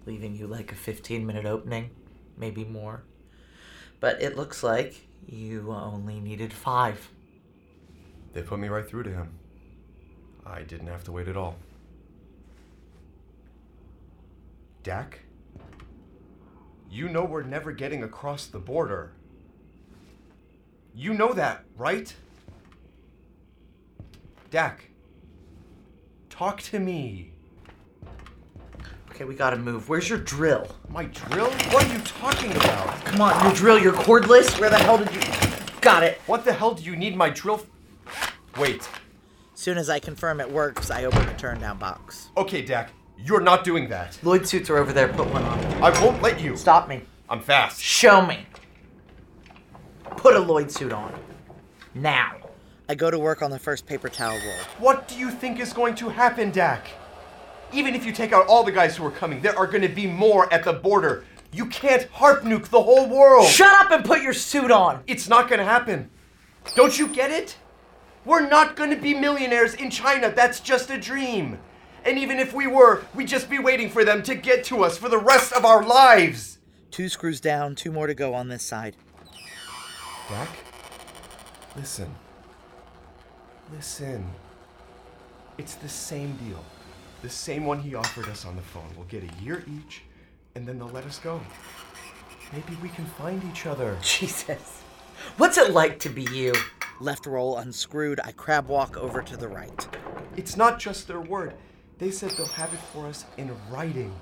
leaving 0.06 0.36
you 0.36 0.48
like 0.48 0.72
a 0.72 0.75
15 0.75 1.25
minute 1.25 1.46
opening, 1.46 1.90
maybe 2.38 2.63
more. 2.63 3.04
But 4.00 4.22
it 4.22 4.36
looks 4.38 4.63
like 4.63 5.08
You 5.25 5.72
only 5.72 6.20
needed 6.20 6.52
five. 6.54 7.10
They 8.34 8.42
put 8.42 8.60
me 8.60 8.68
right 8.68 8.88
through 8.88 9.04
to 9.04 9.12
him. 9.13 9.30
I 10.46 10.62
didn't 10.63 10.88
have 10.88 11.04
to 11.06 11.12
wait 11.12 11.28
at 11.30 11.38
all. 11.38 11.56
Dak? 14.84 15.20
You 16.94 17.10
know 17.10 17.26
we're 17.26 17.42
never 17.42 17.72
getting 17.72 18.04
across 18.04 18.46
the 18.46 18.60
border. 18.60 19.14
You 20.94 21.16
know 21.16 21.34
that, 21.34 21.66
right? 21.76 22.14
Dak, 24.52 24.92
talk 26.30 26.62
to 26.62 26.78
me. 26.78 27.32
Okay, 29.10 29.24
we 29.24 29.34
gotta 29.34 29.58
move. 29.58 29.90
Where's 29.90 30.08
your 30.08 30.20
drill? 30.20 30.68
My 30.88 31.06
drill? 31.06 31.50
What 31.72 31.84
are 31.84 31.92
you 31.94 32.00
talking 32.02 32.52
about? 32.52 33.04
Come 33.06 33.22
on, 33.22 33.44
your 33.44 33.56
drill, 33.56 33.80
your 33.80 33.94
cordless? 33.94 34.60
Where 34.60 34.70
the 34.70 34.78
hell 34.78 35.00
did 35.00 35.12
you. 35.16 35.22
Got 35.82 36.04
it. 36.04 36.22
What 36.28 36.46
the 36.46 36.54
hell 36.54 36.76
do 36.76 36.84
you 36.84 36.96
need 36.96 37.16
my 37.18 37.32
drill? 37.32 37.66
f- 38.06 38.38
Wait. 38.60 38.88
Soon 39.56 39.80
as 39.80 39.90
I 39.90 39.98
confirm 39.98 40.40
it 40.40 40.52
works, 40.52 40.92
I 40.92 41.06
open 41.06 41.26
the 41.26 41.34
turn 41.34 41.60
down 41.60 41.80
box. 41.80 42.30
Okay, 42.38 42.62
Dak, 42.62 42.92
you're 43.17 43.41
not 43.41 43.63
doing 43.63 43.89
that. 43.89 44.17
Lloyd 44.24 44.48
suits 44.48 44.70
are 44.70 44.77
over 44.77 44.93
there. 44.93 45.08
Put 45.08 45.27
one 45.32 45.43
on. 45.43 45.60
I 45.84 45.89
won't 46.01 46.22
let 46.22 46.39
you. 46.41 46.55
Stop 46.55 46.88
me. 46.88 47.01
I'm 47.29 47.41
fast. 47.41 47.82
Show 47.82 48.25
me. 48.25 48.46
Put 50.17 50.36
a 50.36 50.39
Lloyd 50.39 50.72
suit 50.72 50.91
on. 50.91 51.13
Now. 51.93 52.36
I 52.89 52.96
go 52.96 53.10
to 53.10 53.17
work 53.17 53.41
on 53.41 53.50
the 53.50 53.60
first 53.60 53.86
paper 53.86 54.10
towel 54.10 54.38
roll. 54.38 54.58
What 54.77 55.08
do 55.08 55.15
you 55.15 55.32
think 55.32 55.60
is 55.60 55.74
going 55.74 55.96
to 55.96 56.10
happen, 56.10 56.51
Dak? 56.51 56.88
Even 57.72 57.96
if 57.96 58.05
you 58.05 58.12
take 58.12 58.34
out 58.34 58.46
all 58.48 58.63
the 58.63 58.72
guys 58.72 58.98
who 58.98 59.05
are 59.05 59.12
coming, 59.12 59.41
there 59.41 59.58
are 59.58 59.65
going 59.65 59.82
to 59.82 59.88
be 59.88 60.05
more 60.05 60.51
at 60.53 60.63
the 60.63 60.74
border. 60.74 61.25
You 61.51 61.67
can't 61.67 62.08
harp 62.10 62.43
nuke 62.43 62.67
the 62.67 62.82
whole 62.82 63.08
world. 63.08 63.48
Shut 63.48 63.72
up 63.86 63.91
and 63.91 64.03
put 64.03 64.22
your 64.22 64.34
suit 64.34 64.72
on. 64.72 65.03
It's 65.08 65.29
not 65.29 65.48
going 65.48 65.60
to 65.60 65.65
happen. 65.65 66.10
Don't 66.75 66.98
you 66.98 67.08
get 67.08 67.32
it? 67.32 67.58
We're 68.25 68.48
not 68.48 68.75
going 68.75 68.89
to 68.89 68.96
be 68.96 69.13
millionaires 69.13 69.74
in 69.74 69.89
China. 69.89 70.32
That's 70.32 70.60
just 70.60 70.89
a 70.89 70.98
dream. 70.98 71.60
And 72.05 72.17
even 72.19 72.39
if 72.39 72.53
we 72.53 72.67
were, 72.67 73.03
we'd 73.15 73.27
just 73.27 73.50
be 73.50 73.60
waiting 73.60 73.89
for 73.89 74.03
them 74.03 74.24
to 74.24 74.36
get 74.36 74.63
to 74.65 74.83
us 74.83 74.98
for 74.98 75.10
the 75.10 75.17
rest 75.17 75.53
of 75.53 75.63
our 75.63 75.83
lives. 75.83 76.60
Two 76.91 77.10
screws 77.10 77.39
down, 77.39 77.75
two 77.75 77.91
more 77.91 78.07
to 78.07 78.13
go 78.13 78.33
on 78.33 78.50
this 78.50 78.63
side. 78.63 78.95
Dak, 80.29 80.50
listen. 81.75 82.13
Listen. 83.74 84.25
It's 85.57 85.75
the 85.75 85.89
same 85.89 86.36
deal. 86.38 86.63
The 87.22 87.29
same 87.29 87.65
one 87.65 87.79
he 87.79 87.95
offered 87.95 88.27
us 88.27 88.45
on 88.45 88.55
the 88.55 88.62
phone. 88.62 88.89
We'll 88.98 89.05
get 89.07 89.24
a 89.24 89.43
year 89.43 89.63
each, 89.67 90.03
and 90.55 90.67
then 90.67 90.77
they'll 90.77 90.89
let 90.89 91.05
us 91.05 91.19
go. 91.19 91.39
Maybe 92.51 92.77
we 92.81 92.89
can 92.89 93.05
find 93.05 93.41
each 93.50 93.65
other. 93.65 93.98
Jesus. 94.01 94.81
What's 95.38 95.57
it 95.57 95.72
like 95.72 96.00
to 96.00 96.10
be 96.10 96.24
you? 96.33 96.53
Left 97.00 97.25
roll 97.25 97.57
unscrewed, 97.57 98.19
I 98.24 98.33
crab 98.33 98.67
walk 98.67 98.98
over 98.98 99.22
to 99.22 99.38
the 99.38 99.48
right. 99.48 99.88
It's 100.36 100.57
not 100.57 100.79
just 100.79 101.07
their 101.07 101.22
word. 101.22 101.53
They 102.03 102.12
said 102.12 102.31
they'll 102.31 102.48
have 102.48 102.74
it 102.74 102.81
for 102.91 103.07
us 103.07 103.24
in 103.38 103.50
writing. 103.72 104.13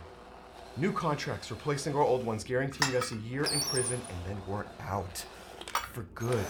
New 0.77 0.91
contracts 0.91 1.49
replacing 1.49 1.95
our 1.95 2.03
old 2.03 2.23
ones, 2.23 2.43
guaranteeing 2.43 2.95
us 2.95 3.11
a 3.11 3.15
year 3.15 3.43
in 3.45 3.59
prison, 3.59 3.99
and 4.07 4.17
then 4.27 4.37
we're 4.45 4.65
out. 4.81 5.25
For 5.91 6.03
good. 6.13 6.45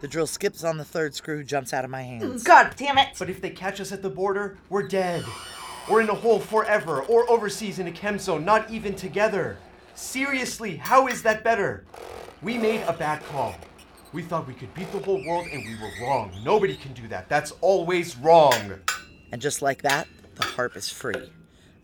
The 0.00 0.08
drill 0.08 0.26
skips 0.26 0.64
on 0.64 0.78
the 0.78 0.84
third 0.84 1.14
screw, 1.14 1.44
jumps 1.44 1.72
out 1.72 1.84
of 1.84 1.92
my 1.92 2.02
hands. 2.02 2.42
Mm, 2.42 2.44
God 2.44 2.74
damn 2.76 2.98
it. 2.98 3.10
But 3.20 3.30
if 3.30 3.40
they 3.40 3.50
catch 3.50 3.80
us 3.80 3.92
at 3.92 4.02
the 4.02 4.10
border, 4.10 4.58
we're 4.68 4.88
dead. 4.88 5.24
We're 5.88 6.00
in 6.00 6.10
a 6.10 6.14
hole 6.14 6.40
forever, 6.40 7.02
or 7.02 7.30
overseas 7.30 7.78
in 7.78 7.86
a 7.86 7.92
chem 7.92 8.18
zone, 8.18 8.44
not 8.44 8.68
even 8.68 8.96
together. 8.96 9.58
Seriously, 9.94 10.74
how 10.74 11.06
is 11.06 11.22
that 11.22 11.44
better? 11.44 11.84
We 12.42 12.58
made 12.58 12.82
a 12.88 12.92
bad 12.92 13.22
call. 13.26 13.54
We 14.12 14.22
thought 14.22 14.48
we 14.48 14.54
could 14.54 14.74
beat 14.74 14.90
the 14.90 14.98
whole 14.98 15.24
world, 15.24 15.46
and 15.52 15.64
we 15.64 15.76
were 15.76 16.04
wrong. 16.04 16.32
Nobody 16.44 16.74
can 16.74 16.94
do 16.94 17.06
that. 17.06 17.28
That's 17.28 17.52
always 17.60 18.16
wrong. 18.16 18.80
And 19.32 19.40
just 19.40 19.62
like 19.62 19.82
that, 19.82 20.08
the 20.34 20.44
harp 20.44 20.76
is 20.76 20.88
free. 20.88 21.30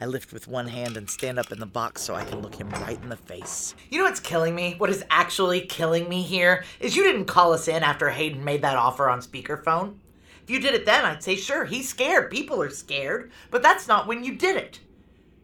I 0.00 0.06
lift 0.06 0.32
with 0.32 0.46
one 0.46 0.68
hand 0.68 0.96
and 0.96 1.08
stand 1.08 1.38
up 1.38 1.52
in 1.52 1.58
the 1.58 1.66
box 1.66 2.02
so 2.02 2.14
I 2.14 2.24
can 2.24 2.40
look 2.40 2.54
him 2.54 2.68
right 2.68 3.00
in 3.02 3.08
the 3.08 3.16
face. 3.16 3.74
You 3.90 3.98
know 3.98 4.04
what's 4.04 4.20
killing 4.20 4.54
me? 4.54 4.74
What 4.76 4.90
is 4.90 5.04
actually 5.10 5.62
killing 5.62 6.08
me 6.08 6.22
here 6.22 6.64
is 6.80 6.94
you 6.94 7.02
didn't 7.02 7.24
call 7.24 7.54
us 7.54 7.66
in 7.66 7.82
after 7.82 8.10
Hayden 8.10 8.44
made 8.44 8.62
that 8.62 8.76
offer 8.76 9.08
on 9.08 9.20
speakerphone. 9.20 9.94
If 10.42 10.50
you 10.50 10.60
did 10.60 10.74
it 10.74 10.84
then, 10.84 11.04
I'd 11.04 11.22
say, 11.22 11.34
sure, 11.34 11.64
he's 11.64 11.88
scared. 11.88 12.30
People 12.30 12.60
are 12.60 12.70
scared. 12.70 13.32
But 13.50 13.62
that's 13.62 13.88
not 13.88 14.06
when 14.06 14.22
you 14.22 14.34
did 14.34 14.56
it. 14.56 14.80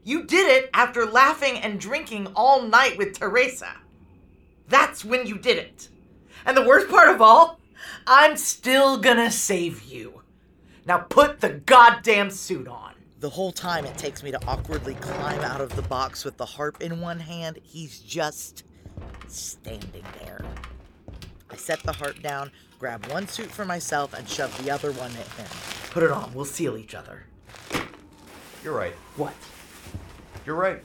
You 0.04 0.24
did 0.24 0.48
it 0.48 0.70
after 0.74 1.06
laughing 1.06 1.58
and 1.58 1.80
drinking 1.80 2.28
all 2.36 2.62
night 2.62 2.98
with 2.98 3.18
Teresa. 3.18 3.76
That's 4.68 5.04
when 5.04 5.26
you 5.26 5.38
did 5.38 5.58
it. 5.58 5.88
And 6.44 6.56
the 6.56 6.66
worst 6.66 6.90
part 6.90 7.08
of 7.08 7.22
all, 7.22 7.58
I'm 8.06 8.36
still 8.36 8.98
gonna 8.98 9.30
save 9.30 9.82
you. 9.82 10.21
Now 10.84 10.98
put 10.98 11.40
the 11.40 11.50
goddamn 11.50 12.30
suit 12.30 12.66
on. 12.66 12.94
The 13.20 13.30
whole 13.30 13.52
time 13.52 13.84
it 13.84 13.96
takes 13.96 14.22
me 14.22 14.32
to 14.32 14.46
awkwardly 14.46 14.94
climb 14.94 15.40
out 15.42 15.60
of 15.60 15.76
the 15.76 15.82
box 15.82 16.24
with 16.24 16.36
the 16.38 16.44
harp 16.44 16.80
in 16.80 17.00
one 17.00 17.20
hand, 17.20 17.60
he's 17.62 18.00
just 18.00 18.64
standing 19.28 20.04
there. 20.20 20.44
I 21.48 21.56
set 21.56 21.82
the 21.84 21.92
harp 21.92 22.20
down, 22.20 22.50
grab 22.80 23.06
one 23.06 23.28
suit 23.28 23.50
for 23.50 23.64
myself, 23.64 24.12
and 24.12 24.28
shove 24.28 24.56
the 24.64 24.72
other 24.72 24.90
one 24.92 25.12
at 25.12 25.28
him. 25.28 25.46
Put 25.90 26.02
it 26.02 26.10
on. 26.10 26.34
We'll 26.34 26.44
seal 26.44 26.76
each 26.76 26.96
other. 26.96 27.24
You're 28.64 28.74
right. 28.74 28.94
What? 29.16 29.34
You're 30.44 30.56
right. 30.56 30.82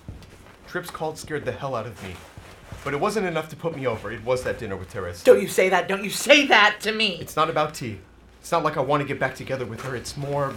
Trips 0.67 0.91
called 0.91 1.17
scared 1.17 1.45
the 1.45 1.51
hell 1.51 1.73
out 1.73 1.87
of 1.87 2.03
me. 2.03 2.13
But 2.83 2.93
it 2.93 2.99
wasn't 2.99 3.25
enough 3.25 3.49
to 3.49 3.55
put 3.55 3.75
me 3.75 3.87
over. 3.87 4.11
It 4.11 4.23
was 4.23 4.43
that 4.43 4.59
dinner 4.59 4.75
with 4.75 4.91
Teresa. 4.91 5.25
Don't 5.25 5.41
you 5.41 5.47
say 5.47 5.69
that. 5.69 5.87
Don't 5.87 6.03
you 6.03 6.09
say 6.09 6.45
that 6.47 6.77
to 6.81 6.91
me. 6.91 7.17
It's 7.19 7.35
not 7.35 7.49
about 7.49 7.73
T. 7.73 7.99
It's 8.39 8.51
not 8.51 8.63
like 8.63 8.77
I 8.77 8.81
want 8.81 9.01
to 9.01 9.07
get 9.07 9.19
back 9.19 9.35
together 9.35 9.65
with 9.65 9.81
her. 9.81 9.95
It's 9.95 10.15
more 10.17 10.53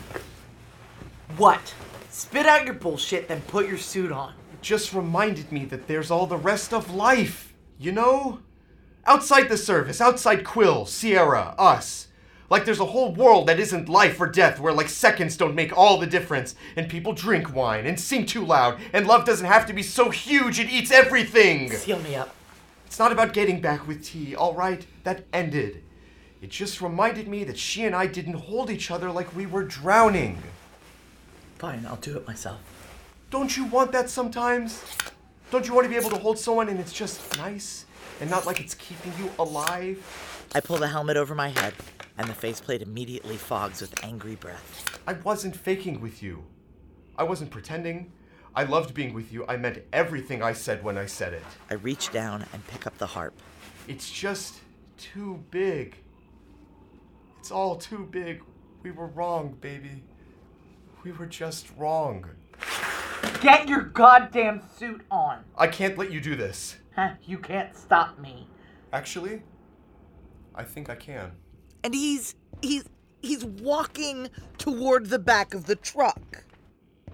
What? 1.37 1.75
Spit 2.11 2.47
out 2.47 2.65
your 2.65 2.75
bullshit, 2.75 3.29
then 3.29 3.41
put 3.43 3.69
your 3.69 3.79
suit 3.79 4.13
on. 4.13 4.35
It 4.53 4.63
just 4.63 4.93
reminded 4.93 5.51
me 5.53 5.65
that 5.67 5.87
there's 5.87 6.11
all 6.11 6.27
the 6.27 6.37
rest 6.37 6.73
of 6.73 6.93
life, 6.93 7.55
you 7.79 7.93
know? 7.93 8.41
Outside 9.07 9.49
the 9.49 9.57
service, 9.57 10.01
outside 10.01 10.45
Quill, 10.45 10.87
Sierra, 10.87 11.55
us. 11.57 12.09
Like 12.51 12.65
there's 12.65 12.81
a 12.81 12.87
whole 12.87 13.15
world 13.15 13.47
that 13.47 13.61
isn't 13.61 13.89
life 13.89 14.21
or 14.21 14.27
death 14.27 14.59
where 14.59 14.73
like 14.73 14.89
seconds 14.89 15.37
don't 15.37 15.55
make 15.55 15.77
all 15.77 15.99
the 15.99 16.07
difference 16.07 16.57
and 16.75 16.89
people 16.89 17.13
drink 17.13 17.55
wine 17.55 17.87
and 17.87 17.99
sing 17.99 18.27
too 18.27 18.45
loud 18.45 18.81
and 18.93 19.07
love 19.07 19.25
doesn't 19.25 19.47
have 19.47 19.67
to 19.67 19.73
be 19.73 19.85
so 19.85 20.11
huge 20.11 20.59
it 20.59 20.69
eats 20.69 20.91
everything. 20.91 21.71
Seal 21.71 22.01
me 22.01 22.17
up. 22.17 22.35
It's 22.87 22.99
not 22.99 23.13
about 23.13 23.33
getting 23.33 23.61
back 23.61 23.87
with 23.87 24.05
T, 24.05 24.35
all 24.35 24.55
right? 24.55 24.85
That 25.05 25.25
ended. 25.33 25.85
It 26.43 26.49
just 26.51 26.81
reminded 26.81 27.29
me 27.29 27.45
that 27.45 27.59
she 27.59 27.85
and 27.85 27.95
I 27.95 28.07
didn't 28.07 28.35
hold 28.35 28.71
each 28.71 28.91
other 28.91 29.11
like 29.11 29.37
we 29.37 29.45
were 29.45 29.65
drowning. 29.65 30.43
Fine, 31.59 31.85
I'll 31.87 31.97
do 31.97 32.17
it 32.17 32.27
myself. 32.27 32.61
Don't 33.31 33.55
you 33.55 33.67
want 33.67 33.93
that 33.93 34.09
sometimes? 34.09 34.83
Don't 35.51 35.69
you 35.69 35.75
want 35.75 35.85
to 35.85 35.91
be 35.91 35.97
able 35.97 36.11
to 36.11 36.17
hold 36.17 36.39
someone 36.39 36.71
and 36.71 36.81
it's 36.81 36.95
just 36.95 37.37
nice 37.37 37.85
and 38.21 38.31
not 38.31 38.47
like 38.47 38.59
it's 38.59 38.75
keeping 38.75 39.13
you 39.19 39.31
alive? 39.39 39.99
I 40.55 40.61
pull 40.61 40.79
the 40.79 40.89
helmet 40.89 41.19
over 41.19 41.35
my 41.35 41.49
head, 41.49 41.75
and 42.17 42.27
the 42.27 42.35
faceplate 42.35 42.83
immediately 42.83 43.37
fogs 43.37 43.81
with 43.81 44.03
angry 44.03 44.35
breath. 44.35 44.99
I 45.07 45.13
wasn't 45.13 45.55
faking 45.55 46.01
with 46.01 46.23
you. 46.23 46.43
I 47.17 47.23
wasn't 47.25 47.51
pretending. 47.51 48.13
I 48.57 48.65
loved 48.65 48.95
being 48.95 49.13
with 49.13 49.33
you. 49.33 49.45
I 49.47 49.57
meant 49.57 49.83
everything 49.93 50.43
I 50.43 50.55
said 50.55 50.83
when 50.83 50.97
I 50.97 51.07
said 51.07 51.35
it. 51.35 51.45
I 51.71 51.75
reach 51.75 52.11
down 52.11 52.47
and 52.53 52.67
pick 52.67 52.87
up 52.87 52.97
the 52.99 53.07
harp. 53.07 53.35
It's 53.87 54.11
just 54.11 54.61
too 54.99 55.45
big. 55.51 55.97
It's 57.41 57.51
all 57.51 57.77
too 57.77 58.07
big. 58.11 58.43
We 58.83 58.91
were 58.91 59.07
wrong, 59.07 59.57
baby. 59.63 60.05
We 61.03 61.13
were 61.13 61.25
just 61.25 61.69
wrong. 61.79 62.27
Get 63.41 63.67
your 63.67 63.81
goddamn 63.81 64.61
suit 64.77 65.01
on. 65.11 65.43
I 65.57 65.67
can't 65.67 65.97
let 65.97 66.13
you 66.13 66.21
do 66.21 66.37
this. 66.37 66.77
Huh, 66.95 67.13
you 67.25 67.39
can't 67.39 67.75
stop 67.75 68.19
me. 68.19 68.47
Actually, 68.93 69.43
I 70.55 70.65
think 70.65 70.91
I 70.91 70.95
can. 70.95 71.33
And 71.83 71.95
he's 71.95 72.35
he's 72.61 72.85
he's 73.23 73.43
walking 73.43 74.29
toward 74.59 75.07
the 75.07 75.19
back 75.19 75.55
of 75.55 75.65
the 75.65 75.77
truck. 75.77 76.45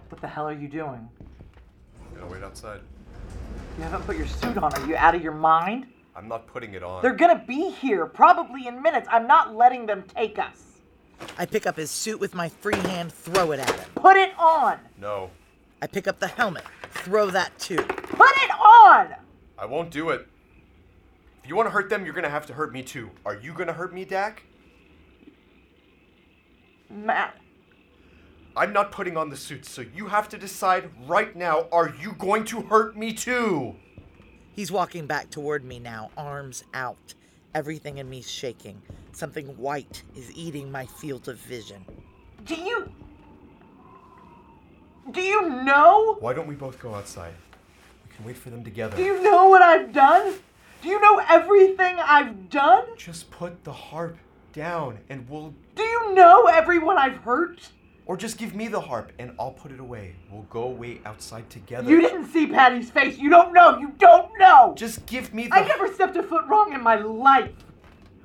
What 0.08 0.20
the 0.20 0.26
hell 0.26 0.48
are 0.48 0.52
you 0.52 0.66
doing? 0.66 1.08
I'm 2.00 2.18
gonna 2.18 2.32
wait 2.32 2.42
outside. 2.42 2.80
You 3.78 3.84
haven't 3.84 4.02
put 4.02 4.16
your 4.16 4.26
suit 4.26 4.56
on. 4.58 4.74
Are 4.74 4.86
you 4.88 4.96
out 4.96 5.14
of 5.14 5.22
your 5.22 5.34
mind? 5.34 5.86
I'm 6.16 6.28
not 6.28 6.46
putting 6.46 6.72
it 6.72 6.82
on. 6.82 7.02
They're 7.02 7.12
gonna 7.12 7.44
be 7.46 7.70
here, 7.70 8.06
probably 8.06 8.66
in 8.66 8.80
minutes. 8.80 9.06
I'm 9.10 9.26
not 9.26 9.54
letting 9.54 9.84
them 9.84 10.02
take 10.02 10.38
us. 10.38 10.80
I 11.38 11.44
pick 11.44 11.66
up 11.66 11.76
his 11.76 11.90
suit 11.90 12.18
with 12.18 12.34
my 12.34 12.48
free 12.48 12.76
hand, 12.76 13.12
throw 13.12 13.52
it 13.52 13.60
at 13.60 13.70
him. 13.70 13.90
Put 13.94 14.16
it 14.16 14.32
on! 14.38 14.78
No, 14.98 15.30
I 15.82 15.86
pick 15.86 16.08
up 16.08 16.18
the 16.18 16.28
helmet, 16.28 16.64
throw 16.90 17.28
that 17.30 17.58
too. 17.58 17.76
Put 17.76 18.30
it 18.30 18.50
on! 18.50 19.14
I 19.58 19.66
won't 19.66 19.90
do 19.90 20.08
it. 20.08 20.26
If 21.42 21.50
you 21.50 21.54
want 21.54 21.66
to 21.66 21.70
hurt 21.70 21.90
them, 21.90 22.06
you're 22.06 22.14
gonna 22.14 22.30
have 22.30 22.46
to 22.46 22.54
hurt 22.54 22.72
me 22.72 22.82
too. 22.82 23.10
Are 23.26 23.36
you 23.36 23.52
gonna 23.52 23.74
hurt 23.74 23.92
me, 23.92 24.06
Dak? 24.06 24.42
Matt, 26.88 27.36
I'm 28.56 28.72
not 28.72 28.90
putting 28.90 29.18
on 29.18 29.28
the 29.28 29.36
suit, 29.36 29.66
so 29.66 29.82
you 29.82 30.06
have 30.06 30.30
to 30.30 30.38
decide 30.38 30.90
right 31.06 31.36
now 31.36 31.68
are 31.70 31.94
you 32.00 32.12
going 32.12 32.44
to 32.46 32.62
hurt 32.62 32.96
me 32.96 33.12
too? 33.12 33.76
He's 34.56 34.72
walking 34.72 35.06
back 35.06 35.28
toward 35.28 35.66
me 35.66 35.78
now, 35.78 36.10
arms 36.16 36.64
out. 36.72 37.12
Everything 37.54 37.98
in 37.98 38.08
me's 38.08 38.30
shaking. 38.30 38.80
Something 39.12 39.48
white 39.58 40.02
is 40.16 40.32
eating 40.32 40.72
my 40.72 40.86
field 40.86 41.28
of 41.28 41.36
vision. 41.36 41.84
Do 42.46 42.54
you. 42.54 42.90
Do 45.10 45.20
you 45.20 45.50
know? 45.62 46.16
Why 46.20 46.32
don't 46.32 46.46
we 46.46 46.54
both 46.54 46.80
go 46.80 46.94
outside? 46.94 47.34
We 48.08 48.16
can 48.16 48.24
wait 48.24 48.38
for 48.38 48.48
them 48.48 48.64
together. 48.64 48.96
Do 48.96 49.02
you 49.02 49.22
know 49.22 49.50
what 49.50 49.60
I've 49.60 49.92
done? 49.92 50.36
Do 50.80 50.88
you 50.88 51.02
know 51.02 51.22
everything 51.28 51.98
I've 51.98 52.48
done? 52.48 52.86
Just 52.96 53.30
put 53.30 53.62
the 53.62 53.72
harp 53.74 54.16
down 54.54 55.00
and 55.10 55.28
we'll. 55.28 55.52
Do 55.74 55.82
you 55.82 56.14
know 56.14 56.46
everyone 56.46 56.96
I've 56.96 57.18
hurt? 57.18 57.68
Or 58.06 58.16
just 58.16 58.38
give 58.38 58.54
me 58.54 58.68
the 58.68 58.80
harp 58.80 59.12
and 59.18 59.34
I'll 59.38 59.50
put 59.50 59.72
it 59.72 59.80
away. 59.80 60.14
We'll 60.30 60.42
go 60.42 60.68
wait 60.68 61.02
outside 61.04 61.50
together. 61.50 61.90
You 61.90 62.00
didn't 62.00 62.26
see 62.26 62.46
Patty's 62.46 62.88
face. 62.88 63.18
You 63.18 63.28
don't 63.28 63.52
know. 63.52 63.78
You 63.78 63.92
don't 63.98 64.30
know. 64.38 64.74
Just 64.76 65.04
give 65.06 65.34
me 65.34 65.48
the. 65.48 65.54
I 65.54 65.66
never 65.66 65.92
stepped 65.92 66.16
a 66.16 66.22
foot 66.22 66.46
wrong 66.46 66.72
in 66.72 66.82
my 66.82 66.96
life. 66.96 67.50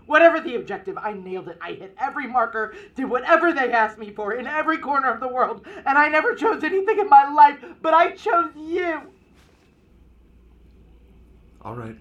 Whatever 0.06 0.40
the 0.40 0.56
objective, 0.56 0.98
I 0.98 1.14
nailed 1.14 1.48
it. 1.48 1.58
I 1.62 1.74
hit 1.74 1.96
every 2.00 2.28
marker, 2.28 2.76
did 2.96 3.10
whatever 3.10 3.54
they 3.54 3.72
asked 3.72 3.98
me 3.98 4.12
for 4.12 4.34
in 4.34 4.46
every 4.46 4.78
corner 4.78 5.10
of 5.10 5.22
the 5.22 5.28
world, 5.28 5.66
and 5.86 5.98
I 5.98 6.10
never 6.10 6.36
chose 6.36 6.64
anything 6.66 7.00
in 7.00 7.08
my 7.08 7.32
life, 7.32 7.64
but 7.82 7.94
I 7.94 8.12
chose 8.12 8.52
you. 8.58 9.02
All 11.62 11.76
right. 11.76 11.96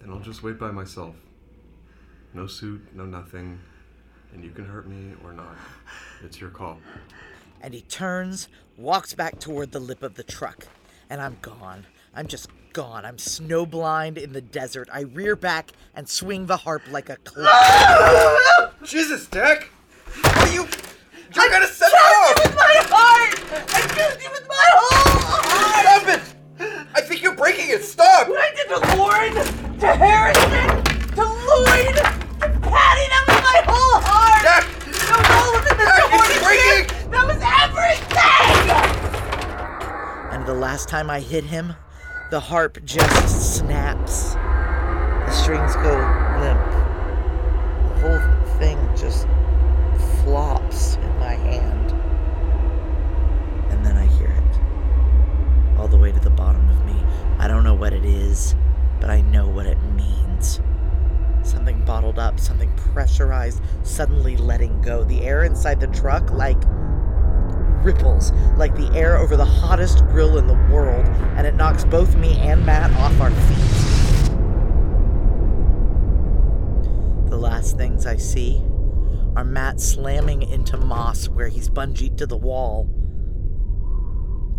Then 0.00 0.10
I'll 0.10 0.18
just 0.18 0.42
wait 0.42 0.58
by 0.58 0.72
myself. 0.72 1.14
No 2.32 2.48
suit, 2.48 2.82
no 2.92 3.04
nothing. 3.04 3.60
And 4.34 4.44
you 4.44 4.50
can 4.50 4.64
hurt 4.64 4.88
me 4.88 5.14
or 5.24 5.32
not. 5.32 5.56
It's 6.22 6.40
your 6.40 6.50
call. 6.50 6.78
And 7.62 7.72
he 7.72 7.82
turns, 7.82 8.48
walks 8.76 9.14
back 9.14 9.38
toward 9.38 9.72
the 9.72 9.80
lip 9.80 10.02
of 10.02 10.14
the 10.14 10.24
truck, 10.24 10.66
and 11.08 11.20
I'm 11.20 11.38
gone. 11.40 11.86
I'm 12.14 12.26
just 12.26 12.48
gone. 12.72 13.04
I'm 13.04 13.16
snowblind 13.16 14.18
in 14.18 14.32
the 14.32 14.40
desert. 14.40 14.88
I 14.92 15.02
rear 15.02 15.36
back 15.36 15.70
and 15.94 16.08
swing 16.08 16.46
the 16.46 16.58
harp 16.58 16.82
like 16.90 17.08
a 17.08 17.16
club. 17.16 18.72
Jesus, 18.84 19.26
Dak! 19.28 19.70
What 20.22 20.36
are 20.48 20.52
you. 20.52 20.68
You're 21.34 21.50
gonna 21.50 21.66
set 21.66 21.90
Chose 21.90 22.00
you 22.00 22.34
with 22.44 22.54
my 22.54 22.76
heart! 22.90 23.40
I 23.74 23.80
chose 23.96 24.22
you 24.22 24.30
with 24.30 24.46
my 24.48 24.68
whole 24.74 25.22
heart! 25.42 25.84
Stop 25.86 26.08
it! 26.08 26.86
I 26.94 27.00
think 27.00 27.22
you're 27.22 27.34
breaking 27.34 27.70
it. 27.70 27.82
Stop! 27.82 28.28
What 28.28 28.40
I 28.40 28.54
did 28.54 28.68
to 28.68 28.96
Lauren, 28.96 29.34
to 29.80 29.86
Harrison, 29.86 30.84
to 31.14 31.24
Lloyd, 31.24 32.13
Dak, 36.54 36.84
it's 36.84 37.02
supporting 37.02 37.04
breaking! 37.04 37.04
shit! 37.04 37.10
That 37.10 37.26
was 37.26 37.42
everything! 37.62 38.70
And 40.32 40.46
the 40.46 40.54
last 40.54 40.88
time 40.88 41.10
I 41.10 41.20
hit 41.20 41.44
him, 41.44 41.74
the 42.30 42.40
harp 42.40 42.84
just 42.84 43.56
snaps. 43.56 44.34
The 44.34 45.30
strings 45.30 45.74
go 45.76 45.94
limp. 46.40 46.70
The 47.88 47.96
whole 48.00 48.22
thing 48.58 48.78
just 48.96 49.26
flops 50.22 50.96
in 50.96 51.18
my 51.18 51.34
hand. 51.34 51.92
And 53.70 53.84
then 53.84 53.96
I 53.96 54.06
hear 54.06 54.30
it. 54.30 54.58
All 55.78 55.88
the 55.88 55.98
way 55.98 56.12
to 56.12 56.20
the 56.20 56.30
bottom 56.30 56.68
of 56.70 56.84
me. 56.84 56.94
I 57.38 57.48
don't 57.48 57.64
know 57.64 57.74
what 57.74 57.92
it 57.92 58.04
is, 58.04 58.54
but 59.00 59.10
I 59.10 59.20
know 59.20 59.46
what 59.48 59.66
it 59.66 59.80
means. 59.94 60.60
Something 61.64 61.86
bottled 61.86 62.18
up, 62.18 62.38
something 62.38 62.70
pressurized, 62.76 63.62
suddenly 63.84 64.36
letting 64.36 64.82
go. 64.82 65.02
The 65.02 65.22
air 65.22 65.44
inside 65.44 65.80
the 65.80 65.86
truck, 65.86 66.30
like 66.30 66.62
ripples 67.82 68.32
like 68.58 68.74
the 68.74 68.92
air 68.94 69.16
over 69.16 69.34
the 69.34 69.46
hottest 69.46 70.00
grill 70.08 70.36
in 70.36 70.46
the 70.46 70.62
world, 70.70 71.06
and 71.38 71.46
it 71.46 71.54
knocks 71.54 71.86
both 71.86 72.16
me 72.16 72.36
and 72.36 72.66
Matt 72.66 72.90
off 72.98 73.18
our 73.18 73.30
feet. 73.30 73.56
The 77.30 77.38
last 77.38 77.78
things 77.78 78.04
I 78.04 78.18
see 78.18 78.62
are 79.34 79.42
Matt 79.42 79.80
slamming 79.80 80.42
into 80.42 80.76
moss 80.76 81.30
where 81.30 81.48
he's 81.48 81.70
bungeed 81.70 82.18
to 82.18 82.26
the 82.26 82.36
wall, 82.36 82.90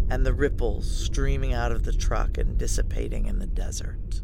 and 0.09 0.25
the 0.25 0.33
ripples 0.33 0.89
streaming 0.89 1.53
out 1.53 1.71
of 1.71 1.83
the 1.83 1.93
truck 1.93 2.39
and 2.39 2.57
dissipating 2.57 3.27
in 3.27 3.37
the 3.37 3.45
desert. 3.45 4.23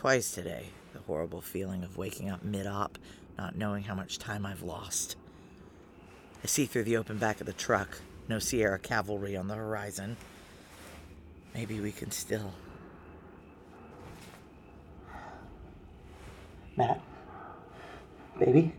Twice 0.00 0.30
today, 0.30 0.64
the 0.94 1.00
horrible 1.00 1.42
feeling 1.42 1.84
of 1.84 1.98
waking 1.98 2.30
up 2.30 2.42
mid 2.42 2.66
op, 2.66 2.96
not 3.36 3.54
knowing 3.54 3.82
how 3.82 3.94
much 3.94 4.18
time 4.18 4.46
I've 4.46 4.62
lost. 4.62 5.14
I 6.42 6.46
see 6.46 6.64
through 6.64 6.84
the 6.84 6.96
open 6.96 7.18
back 7.18 7.42
of 7.42 7.46
the 7.46 7.52
truck, 7.52 7.98
no 8.26 8.38
Sierra 8.38 8.78
cavalry 8.78 9.36
on 9.36 9.46
the 9.46 9.56
horizon. 9.56 10.16
Maybe 11.52 11.80
we 11.80 11.92
can 11.92 12.10
still. 12.10 12.54
Matt. 16.78 17.02
Baby. 18.38 18.72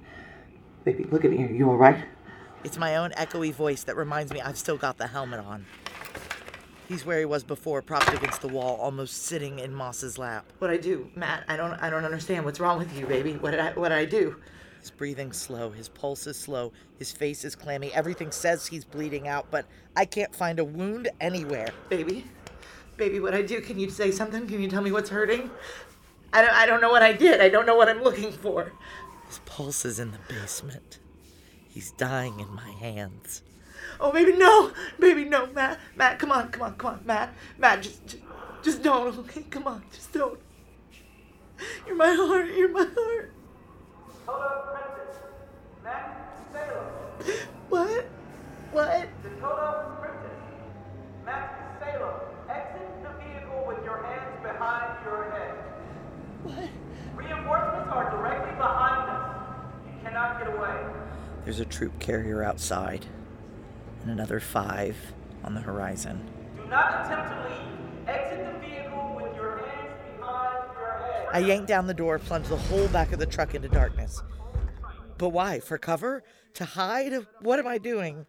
Baby, 0.86 1.04
look 1.12 1.24
at 1.24 1.30
me. 1.30 1.44
Are 1.44 1.52
you 1.52 1.70
alright? 1.70 2.04
It's 2.64 2.80
my 2.80 2.96
own 2.96 3.12
echoey 3.12 3.54
voice 3.54 3.84
that 3.84 3.96
reminds 3.96 4.34
me 4.34 4.42
I've 4.42 4.58
still 4.58 4.78
got 4.78 4.98
the 4.98 5.06
helmet 5.06 5.42
on. 5.42 5.68
He's 6.92 7.06
where 7.06 7.20
he 7.20 7.26
was 7.26 7.46
before, 7.46 7.82
propped 7.82 8.14
against 8.14 8.42
the 8.42 8.50
wall, 8.50 8.76
almost 8.76 9.24
sitting 9.24 9.60
in 9.60 9.74
Moss's 9.74 10.18
lap. 10.18 10.44
What 10.60 10.70
I 10.70 10.76
do, 10.76 11.10
Matt? 11.16 11.46
I 11.48 11.56
don't 11.56 11.72
I 11.76 11.90
don't 11.90 12.04
understand. 12.04 12.44
What's 12.44 12.60
wrong 12.60 12.78
with 12.78 12.94
you, 13.00 13.06
baby? 13.06 13.38
What 13.38 13.52
did 13.52 13.62
I 13.62 13.72
what 13.72 13.90
did 13.90 13.98
I 13.98 14.04
do? 14.04 14.36
His 14.82 14.92
breathing 14.92 15.32
slow, 15.32 15.70
his 15.70 15.88
pulse 15.88 16.28
is 16.28 16.36
slow, 16.36 16.74
his 17.00 17.14
face 17.14 17.46
is 17.46 17.56
clammy. 17.56 17.94
Everything 17.94 18.30
says 18.30 18.68
he's 18.68 18.84
bleeding 18.84 19.26
out, 19.26 19.46
but 19.50 19.68
I 19.96 20.04
can't 20.04 20.36
find 20.36 20.60
a 20.60 20.66
wound 20.66 21.08
anywhere. 21.22 21.70
Baby? 21.88 22.26
Baby, 22.98 23.22
what 23.22 23.34
I 23.34 23.42
do? 23.42 23.62
Can 23.62 23.80
you 23.80 23.90
say 23.90 24.12
something? 24.12 24.46
Can 24.46 24.62
you 24.62 24.70
tell 24.70 24.82
me 24.82 24.92
what's 24.92 25.10
hurting? 25.10 25.50
I 26.34 26.42
don't 26.42 26.54
I 26.54 26.66
don't 26.66 26.82
know 26.82 26.92
what 26.92 27.04
I 27.04 27.14
did. 27.14 27.40
I 27.40 27.48
don't 27.48 27.66
know 27.66 27.78
what 27.78 27.88
I'm 27.88 28.04
looking 28.04 28.34
for. 28.34 28.74
His 29.28 29.40
pulse 29.46 29.86
is 29.86 29.98
in 29.98 30.12
the 30.12 30.20
basement. 30.28 31.00
He's 31.70 31.92
dying 31.92 32.38
in 32.42 32.54
my 32.54 32.72
hands. 32.72 33.44
Oh, 34.04 34.12
baby, 34.12 34.34
no, 34.34 34.72
baby, 35.00 35.26
no, 35.26 35.46
Matt, 35.48 35.80
Matt, 35.96 36.18
come 36.18 36.32
on, 36.32 36.50
come 36.50 36.64
on, 36.64 36.74
come 36.76 36.96
on, 36.96 37.02
Matt, 37.06 37.36
Matt, 37.60 37.84
just, 37.84 38.06
just, 38.08 38.24
just 38.64 38.82
don't, 38.82 39.16
okay, 39.20 39.44
come 39.44 39.68
on, 39.68 39.84
just 39.94 40.12
don't. 40.12 40.40
You're 41.86 41.96
my 41.96 42.12
heart, 42.14 42.48
you're 42.56 42.70
my 42.70 42.88
heart. 42.96 43.32
Hello, 44.26 44.64
Prentiss. 44.72 45.18
Matt 45.84 46.40
Salem. 46.52 47.38
What? 47.70 48.06
What? 48.72 49.08
The 49.22 49.30
Toto 49.40 49.98
Princess. 50.02 50.42
Matt 51.24 51.78
Salem. 51.80 52.16
Exit 52.50 53.04
the 53.04 53.10
vehicle 53.24 53.64
with 53.68 53.84
your 53.84 54.02
hands 54.04 54.42
behind 54.42 55.06
your 55.06 55.30
head. 55.32 55.54
What? 56.44 56.70
Reinforcements 57.16 57.90
are 57.92 58.10
directly 58.10 58.56
behind 58.56 59.12
us. 59.12 59.36
You 59.86 59.94
cannot 60.04 60.40
get 60.40 60.56
away. 60.56 60.78
There's 61.44 61.60
a 61.60 61.66
troop 61.66 62.00
carrier 62.00 62.44
outside, 62.44 63.06
and 64.04 64.12
another 64.12 64.40
five 64.40 64.96
on 65.44 65.54
the 65.54 65.62
horizon. 65.62 66.30
Do 66.56 66.66
not 66.68 67.06
attempt 67.06 67.30
to 67.30 67.50
leave. 67.50 68.08
Exit 68.08 68.54
the 68.54 68.60
vehicle 68.60 69.14
with 69.16 69.36
your 69.36 69.58
hands 69.60 69.94
behind 70.20 70.64
your 70.78 70.98
head. 70.98 71.28
I 71.34 71.40
yank 71.40 71.68
down 71.68 71.88
the 71.88 71.94
door, 71.94 72.20
plunge 72.20 72.48
the 72.48 72.58
whole 72.58 72.88
back 72.90 73.12
of 73.12 73.20
the 73.20 73.26
truck 73.26 73.56
into 73.56 73.70
darkness. 73.70 74.22
But 75.18 75.30
why? 75.30 75.60
For 75.60 75.78
cover? 75.78 76.24
To 76.56 76.66
hide? 76.66 77.14
What 77.42 77.60
am 77.60 77.68
I 77.68 77.78
doing? 77.78 78.26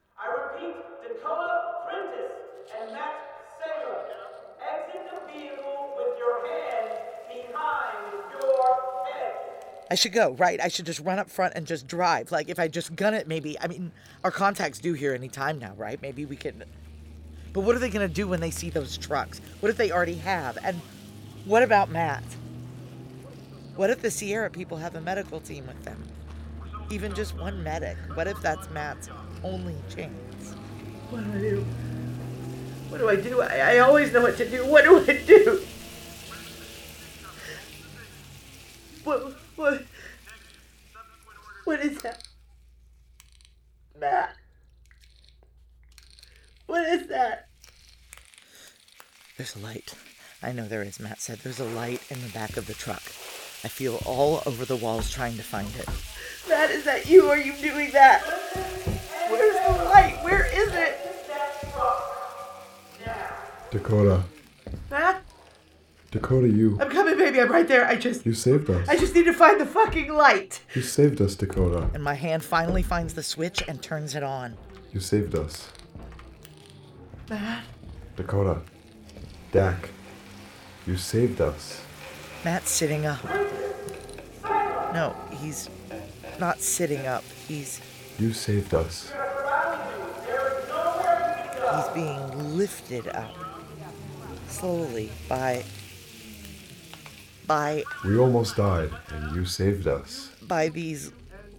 I 9.93 9.95
should 9.95 10.15
go, 10.15 10.31
right? 10.39 10.59
I 10.59 10.69
should 10.69 10.87
just 10.87 11.01
run 11.01 11.19
up 11.19 11.29
front 11.29 11.53
and 11.55 11.67
just 11.67 11.87
drive. 11.87 12.33
Like, 12.33 12.49
if 12.49 12.59
I 12.59 12.67
just 12.67 12.97
gun 12.97 13.13
it, 13.13 13.29
maybe. 13.29 13.61
I 13.61 13.67
mean, 13.67 13.93
our 14.25 14.31
contacts 14.31 14.79
due 14.79 14.95
here 14.95 15.13
any 15.13 15.29
time 15.29 15.59
now, 15.59 15.75
right? 15.77 16.01
Maybe 16.01 16.25
we 16.25 16.35
can. 16.35 16.65
But 17.53 17.61
what 17.61 17.77
are 17.77 17.79
they 17.79 17.91
going 17.91 18.09
to 18.09 18.15
do 18.15 18.27
when 18.27 18.41
they 18.41 18.51
see 18.51 18.71
those 18.71 18.97
trucks? 18.97 19.43
What 19.61 19.69
if 19.69 19.77
they 19.77 19.93
already 19.93 20.15
have? 20.15 20.57
And 20.65 20.81
what 21.45 21.63
about 21.63 21.91
Matt? 21.91 22.25
What 23.77 23.91
if 23.91 24.01
the 24.01 24.11
Sierra 24.11 24.49
people 24.49 24.79
have 24.79 24.95
a 24.95 25.01
medical 25.03 25.41
team 25.41 25.67
with 25.67 25.85
them? 25.85 26.03
Even 26.89 27.15
just 27.15 27.37
one 27.37 27.63
medic. 27.63 27.99
What 28.15 28.27
if 28.27 28.41
that's 28.41 28.71
Matt's 28.71 29.11
only 29.45 29.77
chance? 29.95 30.55
What 31.11 31.23
do 31.23 31.33
I 31.33 31.39
do? 31.39 31.67
What 32.89 32.97
do 32.97 33.09
I 33.11 33.17
do? 33.17 33.43
I, 33.43 33.75
I 33.75 33.79
always 33.81 34.11
know 34.11 34.23
what 34.23 34.39
to 34.39 34.49
do. 34.49 34.65
What 34.65 34.85
do 34.85 35.01
I 35.01 35.23
do? 35.23 35.63
What, 39.05 39.35
what, 39.57 39.83
what 41.73 41.81
is 41.81 42.03
that? 42.03 42.23
Matt. 43.99 44.37
What 46.67 46.87
is 46.87 47.07
that? 47.07 47.49
There's 49.39 49.57
a 49.57 49.61
light. 49.61 49.95
I 50.43 50.53
know 50.53 50.69
there 50.69 50.83
is, 50.83 51.01
Matt 51.01 51.23
said. 51.23 51.39
There's 51.39 51.61
a 51.61 51.65
light 51.65 52.03
in 52.11 52.21
the 52.21 52.29
back 52.29 52.59
of 52.59 52.67
the 52.67 52.75
truck. 52.75 53.03
I 53.65 53.69
feel 53.69 54.03
all 54.05 54.43
over 54.45 54.67
the 54.67 54.77
walls 54.77 55.11
trying 55.11 55.39
to 55.39 55.43
find 55.43 55.75
it. 55.77 55.89
Matt, 56.47 56.71
is 56.71 56.85
that 56.85 57.09
you? 57.09 57.31
Are 57.31 57.39
you 57.39 57.55
doing 57.55 57.91
that? 57.93 58.21
Where's 59.31 59.79
the 59.79 59.85
light? 59.85 60.19
Where 60.23 60.45
is 60.53 60.75
it? 60.75 60.99
Dakota. 63.71 64.25
Matt? 64.91 65.23
Dakota, 66.11 66.51
you. 66.51 66.79
I'm 66.83 66.91
coming, 66.91 67.02
baby. 67.25 67.41
I'm 67.41 67.51
right 67.51 67.67
there. 67.67 67.87
I 67.87 67.97
just. 67.97 68.25
You 68.27 68.35
saved 68.35 68.69
us. 68.71 68.89
I 68.89 68.97
just 68.97 69.15
need 69.15 69.25
to 69.25 69.33
find 69.33 69.61
the 69.61 69.67
fucking 69.67 70.13
light. 70.13 70.61
You 70.75 70.83
saved 70.83 71.21
us, 71.21 71.35
Dakota. 71.35 71.89
And 71.95 72.03
my 72.03 72.15
hand 72.15 72.43
finally 72.45 72.83
finds 72.83 73.15
the 73.15 73.23
switch 73.23 73.63
and 73.69 73.81
turns 73.83 74.15
it 74.15 74.23
on. 74.23 74.57
You 74.93 75.01
saved 75.01 75.35
us. 75.35 75.69
Matt? 77.31 77.65
Dakota. 78.17 78.61
Dak. 79.53 79.91
You 80.87 80.97
saved 80.97 81.41
us. 81.41 81.81
Matt's 82.45 82.71
sitting 82.71 83.07
up. 83.07 83.23
No, 84.93 85.17
he's 85.31 85.71
not 86.39 86.61
sitting 86.61 87.07
up. 87.07 87.25
He's 87.49 87.81
You 88.19 88.33
saved 88.33 88.75
us. 88.75 89.13
he's 91.75 91.89
being 91.95 92.57
lifted 92.57 93.09
up 93.09 93.35
slowly 94.49 95.11
by 95.29 95.65
by 97.47 97.85
We 98.05 98.17
almost 98.19 98.57
died, 98.57 98.91
and 99.11 99.35
you 99.35 99.45
saved 99.45 99.87
us. 99.87 100.31
by 100.43 100.69
these 100.69 101.13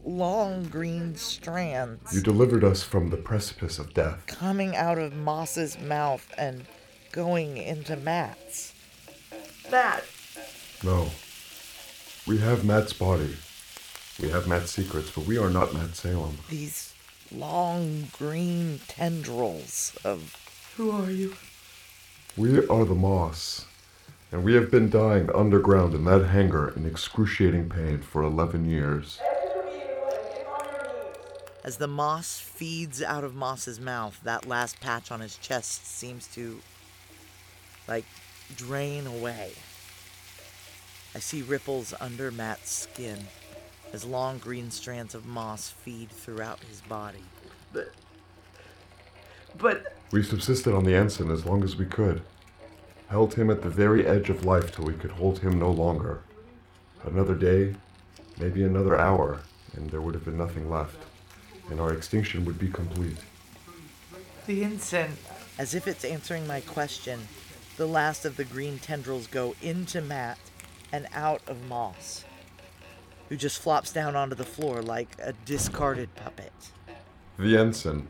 long 0.06 0.66
green 0.66 1.16
strands 1.16 2.14
You 2.14 2.22
delivered 2.22 2.64
us 2.64 2.84
from 2.84 3.10
the 3.10 3.18
precipice 3.18 3.80
of 3.80 3.94
death. 3.94 4.26
coming 4.28 4.76
out 4.76 4.98
of 4.98 5.14
Moss's 5.16 5.80
mouth 5.80 6.30
and 6.38 6.66
going 7.12 7.58
into 7.58 7.96
Matt's. 7.96 8.74
Matt. 9.72 10.04
No. 10.84 11.10
We 12.28 12.38
have 12.40 12.66
Matt's 12.66 12.94
body. 12.94 13.36
We 14.22 14.30
have 14.30 14.48
Matt's 14.48 14.72
secrets, 14.72 15.10
but 15.12 15.26
we 15.26 15.38
are 15.38 15.50
not 15.50 15.74
Matt 15.74 15.96
Salem. 15.96 16.38
These 16.50 16.94
long 17.32 18.08
green 18.18 18.80
tendrils 18.88 19.96
of 20.04 20.36
Who 20.78 20.92
are 20.92 21.10
you? 21.10 21.36
We 22.38 22.66
are 22.68 22.84
the 22.86 22.96
Moss, 22.96 23.66
and 24.34 24.44
we 24.44 24.56
have 24.56 24.72
been 24.72 24.90
dying 24.90 25.30
underground 25.36 25.94
in 25.94 26.06
that 26.06 26.26
hangar 26.26 26.74
in 26.76 26.88
excruciating 26.88 27.70
pain 27.70 28.02
for 28.02 28.24
11 28.24 28.68
years. 28.68 29.20
As 31.64 31.78
the 31.78 31.88
moss 31.88 32.40
feeds 32.40 33.04
out 33.04 33.24
of 33.24 33.36
Moss's 33.36 33.80
mouth, 33.80 34.20
that 34.24 34.48
last 34.48 34.82
patch 34.82 35.12
on 35.12 35.20
his 35.20 35.38
chest 35.38 35.86
seems 35.86 36.26
to, 36.30 36.60
like, 37.88 38.06
drain 38.56 39.06
away. 39.06 39.52
I 41.14 41.20
see 41.20 41.44
ripples 41.44 41.94
under 42.02 42.32
Matt's 42.32 42.72
skin 42.72 43.20
as 43.94 44.04
long 44.04 44.40
green 44.40 44.72
strands 44.72 45.14
of 45.14 45.28
moss 45.28 45.70
feed 45.70 46.10
throughout 46.10 46.60
his 46.64 46.82
body. 46.82 47.24
But. 47.72 47.92
But. 49.60 49.94
We 50.12 50.24
subsisted 50.24 50.74
on 50.74 50.86
the 50.86 50.96
ensign 50.96 51.30
as 51.30 51.46
long 51.46 51.64
as 51.64 51.76
we 51.76 51.86
could, 51.86 52.24
held 53.14 53.36
him 53.36 53.52
at 53.52 53.62
the 53.62 53.70
very 53.70 54.08
edge 54.08 54.32
of 54.32 54.44
life 54.44 54.76
till 54.76 54.86
we 54.86 54.94
could 54.94 55.12
hold 55.12 55.38
him 55.38 55.60
no 55.60 55.70
longer. 55.70 56.24
Another 57.04 57.36
day, 57.36 57.76
maybe 58.40 58.64
another 58.64 59.00
hour, 59.00 59.40
and 59.76 59.92
there 59.92 60.02
would 60.02 60.16
have 60.16 60.26
been 60.26 60.36
nothing 60.36 60.68
left, 60.68 60.98
and 61.70 61.80
our 61.80 61.94
extinction 61.94 62.44
would 62.44 62.58
be 62.58 62.70
complete. 62.70 63.18
The 64.48 64.64
ensign. 64.64 65.12
As 65.60 65.76
if 65.76 65.88
it's 65.88 66.04
answering 66.04 66.48
my 66.48 66.62
question, 66.62 67.28
the 67.78 67.86
last 67.86 68.26
of 68.26 68.36
the 68.36 68.46
green 68.46 68.80
tendrils 68.80 69.28
go 69.28 69.54
into 69.62 70.02
Matt 70.02 70.40
and 70.92 71.06
out 71.14 71.44
of 71.46 71.64
Moss, 71.70 72.26
who 73.30 73.36
just 73.36 73.62
flops 73.62 73.94
down 73.94 74.16
onto 74.16 74.34
the 74.34 74.44
floor 74.44 74.82
like 74.82 75.10
a 75.22 75.34
discarded 75.46 76.16
puppet. 76.16 76.72
The 77.38 77.58
ensign. 77.58 78.08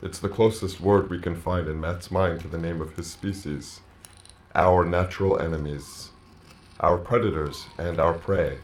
It's 0.00 0.20
the 0.20 0.28
closest 0.28 0.80
word 0.80 1.10
we 1.10 1.18
can 1.18 1.34
find 1.34 1.66
in 1.66 1.80
Matt's 1.80 2.12
mind 2.12 2.40
to 2.42 2.46
the 2.46 2.56
name 2.56 2.80
of 2.80 2.94
his 2.94 3.10
species. 3.10 3.80
Our 4.54 4.84
natural 4.84 5.38
enemies. 5.40 6.10
Our 6.80 6.98
predators 6.98 7.66
and 7.78 7.98
our 7.98 8.12
prey. 8.12 8.58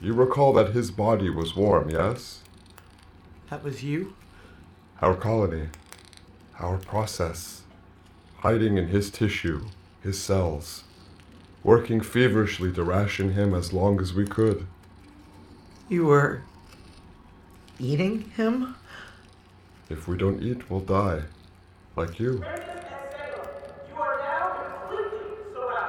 You 0.00 0.12
recall 0.12 0.52
that 0.54 0.72
his 0.72 0.90
body 0.90 1.30
was 1.30 1.56
warm, 1.56 1.90
yes? 1.90 2.40
That 3.48 3.62
was 3.64 3.82
you? 3.82 4.14
Our 5.00 5.14
colony. 5.14 5.68
Our 6.58 6.76
process. 6.78 7.62
Hiding 8.38 8.76
in 8.78 8.88
his 8.88 9.10
tissue, 9.10 9.66
his 10.02 10.20
cells. 10.20 10.84
Working 11.62 12.00
feverishly 12.00 12.72
to 12.72 12.82
ration 12.84 13.32
him 13.32 13.54
as 13.54 13.72
long 13.72 14.00
as 14.00 14.12
we 14.14 14.26
could. 14.26 14.66
You 15.88 16.06
were. 16.06 16.42
eating 17.78 18.30
him? 18.36 18.76
If 19.88 20.06
we 20.06 20.16
don't 20.16 20.42
eat, 20.42 20.70
we'll 20.70 20.80
die. 20.80 21.22
Like 21.96 22.20
you. 22.20 22.44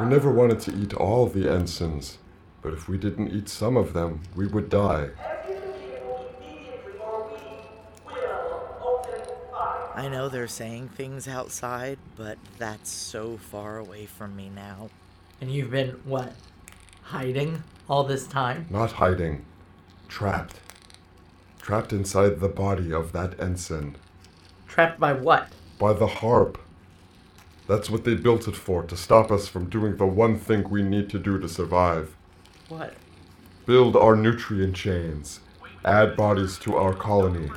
We 0.01 0.07
never 0.07 0.31
wanted 0.31 0.59
to 0.61 0.75
eat 0.75 0.95
all 0.95 1.27
the 1.27 1.47
ensigns, 1.47 2.17
but 2.63 2.73
if 2.73 2.89
we 2.89 2.97
didn't 2.97 3.27
eat 3.29 3.47
some 3.47 3.77
of 3.77 3.93
them, 3.93 4.23
we 4.35 4.47
would 4.47 4.67
die. 4.67 5.09
I 9.93 10.07
know 10.09 10.27
they're 10.27 10.47
saying 10.47 10.89
things 10.89 11.27
outside, 11.27 11.99
but 12.15 12.39
that's 12.57 12.89
so 12.89 13.37
far 13.37 13.77
away 13.77 14.07
from 14.07 14.35
me 14.35 14.49
now. 14.49 14.89
And 15.39 15.51
you've 15.51 15.69
been, 15.69 15.89
what, 16.03 16.33
hiding 17.03 17.63
all 17.87 18.03
this 18.03 18.25
time? 18.25 18.65
Not 18.71 18.93
hiding. 18.93 19.45
Trapped. 20.07 20.61
Trapped 21.61 21.93
inside 21.93 22.39
the 22.39 22.49
body 22.49 22.91
of 22.91 23.11
that 23.11 23.39
ensign. 23.39 23.97
Trapped 24.67 24.99
by 24.99 25.13
what? 25.13 25.49
By 25.77 25.93
the 25.93 26.07
harp. 26.07 26.57
That's 27.71 27.89
what 27.89 28.03
they 28.03 28.15
built 28.15 28.49
it 28.49 28.55
for, 28.57 28.83
to 28.83 28.97
stop 28.97 29.31
us 29.31 29.47
from 29.47 29.69
doing 29.69 29.95
the 29.95 30.05
one 30.05 30.37
thing 30.37 30.69
we 30.69 30.83
need 30.83 31.09
to 31.11 31.17
do 31.17 31.39
to 31.39 31.47
survive. 31.47 32.13
What? 32.67 32.95
Build 33.65 33.95
our 33.95 34.13
nutrient 34.13 34.75
chains. 34.75 35.39
Add 35.85 36.17
bodies 36.17 36.57
to 36.59 36.75
our 36.75 36.93
colony. 36.93 37.49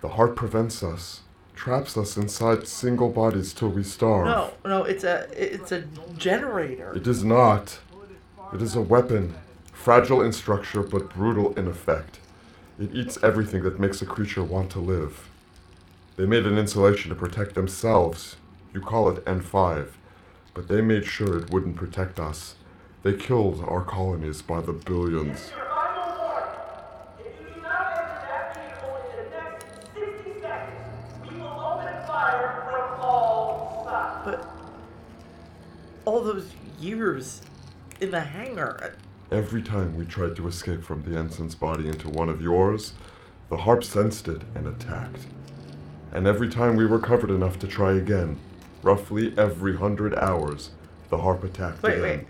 The 0.00 0.10
harp 0.10 0.36
prevents 0.36 0.84
us, 0.84 1.22
traps 1.56 1.96
us 1.96 2.16
inside 2.16 2.68
single 2.68 3.08
bodies 3.08 3.52
till 3.52 3.70
we 3.70 3.82
starve. 3.82 4.26
No, 4.26 4.52
no, 4.64 4.84
it's 4.84 5.02
a 5.02 5.26
it's 5.32 5.72
a 5.72 5.80
generator. 6.16 6.92
It 6.94 7.08
is 7.08 7.24
not. 7.24 7.80
It 8.54 8.62
is 8.62 8.76
a 8.76 8.80
weapon, 8.80 9.34
fragile 9.72 10.22
in 10.22 10.32
structure 10.32 10.84
but 10.84 11.12
brutal 11.12 11.52
in 11.54 11.66
effect. 11.66 12.20
It 12.78 12.94
eats 12.94 13.18
everything 13.24 13.64
that 13.64 13.80
makes 13.80 14.00
a 14.02 14.06
creature 14.06 14.44
want 14.44 14.70
to 14.70 14.78
live. 14.78 15.28
They 16.14 16.26
made 16.26 16.46
an 16.46 16.58
insulation 16.58 17.08
to 17.08 17.16
protect 17.16 17.56
themselves. 17.56 18.36
You 18.74 18.80
call 18.80 19.10
it 19.10 19.22
N5, 19.26 19.88
but 20.54 20.68
they 20.68 20.80
made 20.80 21.04
sure 21.04 21.36
it 21.36 21.50
wouldn't 21.50 21.76
protect 21.76 22.18
us. 22.18 22.54
They 23.02 23.12
killed 23.12 23.62
our 23.66 23.82
colonies 23.82 24.40
by 24.40 24.62
the 24.62 24.72
billions. 24.72 25.52
But 34.24 34.48
all 36.06 36.22
those 36.22 36.48
years 36.78 37.42
in 38.00 38.10
the 38.10 38.20
hangar? 38.20 38.96
Uh, 39.30 39.34
every 39.34 39.62
time 39.62 39.96
we 39.96 40.06
tried 40.06 40.36
to 40.36 40.48
escape 40.48 40.82
from 40.82 41.02
the 41.02 41.18
ensign's 41.18 41.54
body 41.54 41.88
into 41.88 42.08
one 42.08 42.28
of 42.28 42.40
yours, 42.40 42.94
the 43.50 43.58
harp 43.58 43.84
sensed 43.84 44.28
it 44.28 44.42
and 44.54 44.66
attacked. 44.66 45.26
And 46.12 46.26
every 46.26 46.48
time 46.48 46.76
we 46.76 46.84
recovered 46.84 47.30
enough 47.30 47.58
to 47.58 47.66
try 47.66 47.92
again, 47.94 48.38
roughly 48.82 49.34
every 49.38 49.76
hundred 49.76 50.14
hours, 50.18 50.70
the 51.08 51.18
harp 51.18 51.44
attacked 51.44 51.82
Wait, 51.82 51.98
again. 51.98 52.02
wait. 52.02 52.26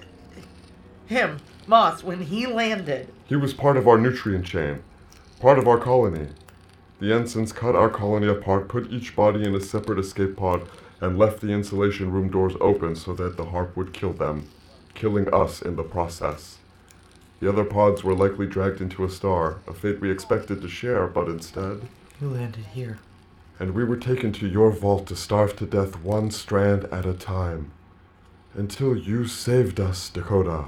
Him, 1.07 1.41
Moss, 1.67 2.03
when 2.03 2.23
he 2.23 2.47
landed. 2.47 3.09
He 3.27 3.37
was 3.37 3.55
part 3.55 3.77
of 3.77 3.87
our 3.87 3.99
nutrient 3.99 4.45
chain, 4.47 4.83
part 5.41 5.59
of 5.59 5.69
our 5.69 5.79
colony. 5.79 6.29
The 7.01 7.13
ensigns 7.13 7.53
cut 7.53 7.75
our 7.75 7.91
colony 7.91 8.29
apart, 8.29 8.69
put 8.69 8.91
each 8.91 9.17
body 9.17 9.45
in 9.45 9.55
a 9.55 9.61
separate 9.61 9.99
escape 9.99 10.37
pod, 10.37 10.69
and 11.01 11.19
left 11.19 11.41
the 11.41 11.51
insulation 11.51 12.13
room 12.13 12.31
doors 12.31 12.55
open 12.61 12.95
so 12.95 13.13
that 13.15 13.37
the 13.37 13.47
harp 13.47 13.77
would 13.77 13.93
kill 13.93 14.13
them, 14.13 14.49
killing 14.95 15.33
us 15.35 15.61
in 15.61 15.75
the 15.77 15.83
process. 15.83 16.59
The 17.41 17.49
other 17.49 17.65
pods 17.65 18.05
were 18.05 18.15
likely 18.15 18.47
dragged 18.47 18.81
into 18.81 19.05
a 19.05 19.11
star, 19.11 19.59
a 19.67 19.75
fate 19.75 20.01
we 20.01 20.13
expected 20.13 20.63
to 20.63 20.69
share, 20.69 21.09
but 21.09 21.27
instead. 21.27 21.89
You 22.21 22.29
landed 22.29 22.67
here. 22.67 22.99
And 23.63 23.77
we 23.77 23.85
were 23.85 23.97
taken 23.97 24.33
to 24.33 24.49
your 24.49 24.73
vault 24.73 25.07
to 25.07 25.15
starve 25.15 25.55
to 25.59 25.67
death 25.67 26.01
one 26.01 26.33
strand 26.33 26.87
at 26.87 27.07
a 27.07 27.13
time. 27.13 27.71
Until 28.55 28.97
you 28.97 29.29
saved 29.29 29.79
us, 29.79 30.11
Dakota. 30.11 30.65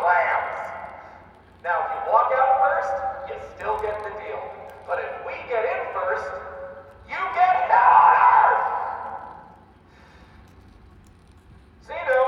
Clams. 0.00 0.56
Now, 1.62 1.84
if 1.84 1.92
you 1.92 2.00
walk 2.08 2.32
out 2.32 2.52
first, 2.64 2.92
you 3.28 3.34
still 3.56 3.76
get 3.84 4.00
the 4.00 4.12
deal. 4.16 4.40
But 4.88 4.98
if 5.04 5.12
we 5.28 5.36
get 5.44 5.60
in 5.68 5.80
first, 5.92 6.24
you 7.04 7.20
get 7.36 7.54
hell 7.68 7.92
on 8.00 8.16
earth! 8.16 8.64
See 11.84 12.00
you, 12.00 12.22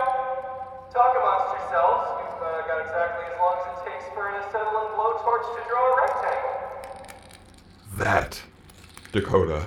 Talk 0.92 1.16
amongst 1.16 1.48
yourselves. 1.56 2.04
You've 2.20 2.44
uh, 2.44 2.68
got 2.68 2.78
exactly 2.85 3.24
as 3.32 3.37
long 3.40 3.56
as 3.56 3.64
it 3.72 3.78
takes 3.88 4.04
for 4.12 4.28
an 4.28 4.37
acetylene 4.37 4.92
blowtorch 4.92 5.48
to 5.56 5.61
draw 5.64 5.80
a 5.80 5.96
rectangle. 6.04 6.56
That, 7.96 8.42
Dakota. 9.12 9.64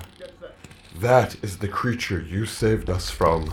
That 1.00 1.36
is 1.44 1.58
the 1.58 1.68
creature 1.68 2.22
you 2.22 2.46
saved 2.46 2.90
us 2.90 3.10
from. 3.10 3.52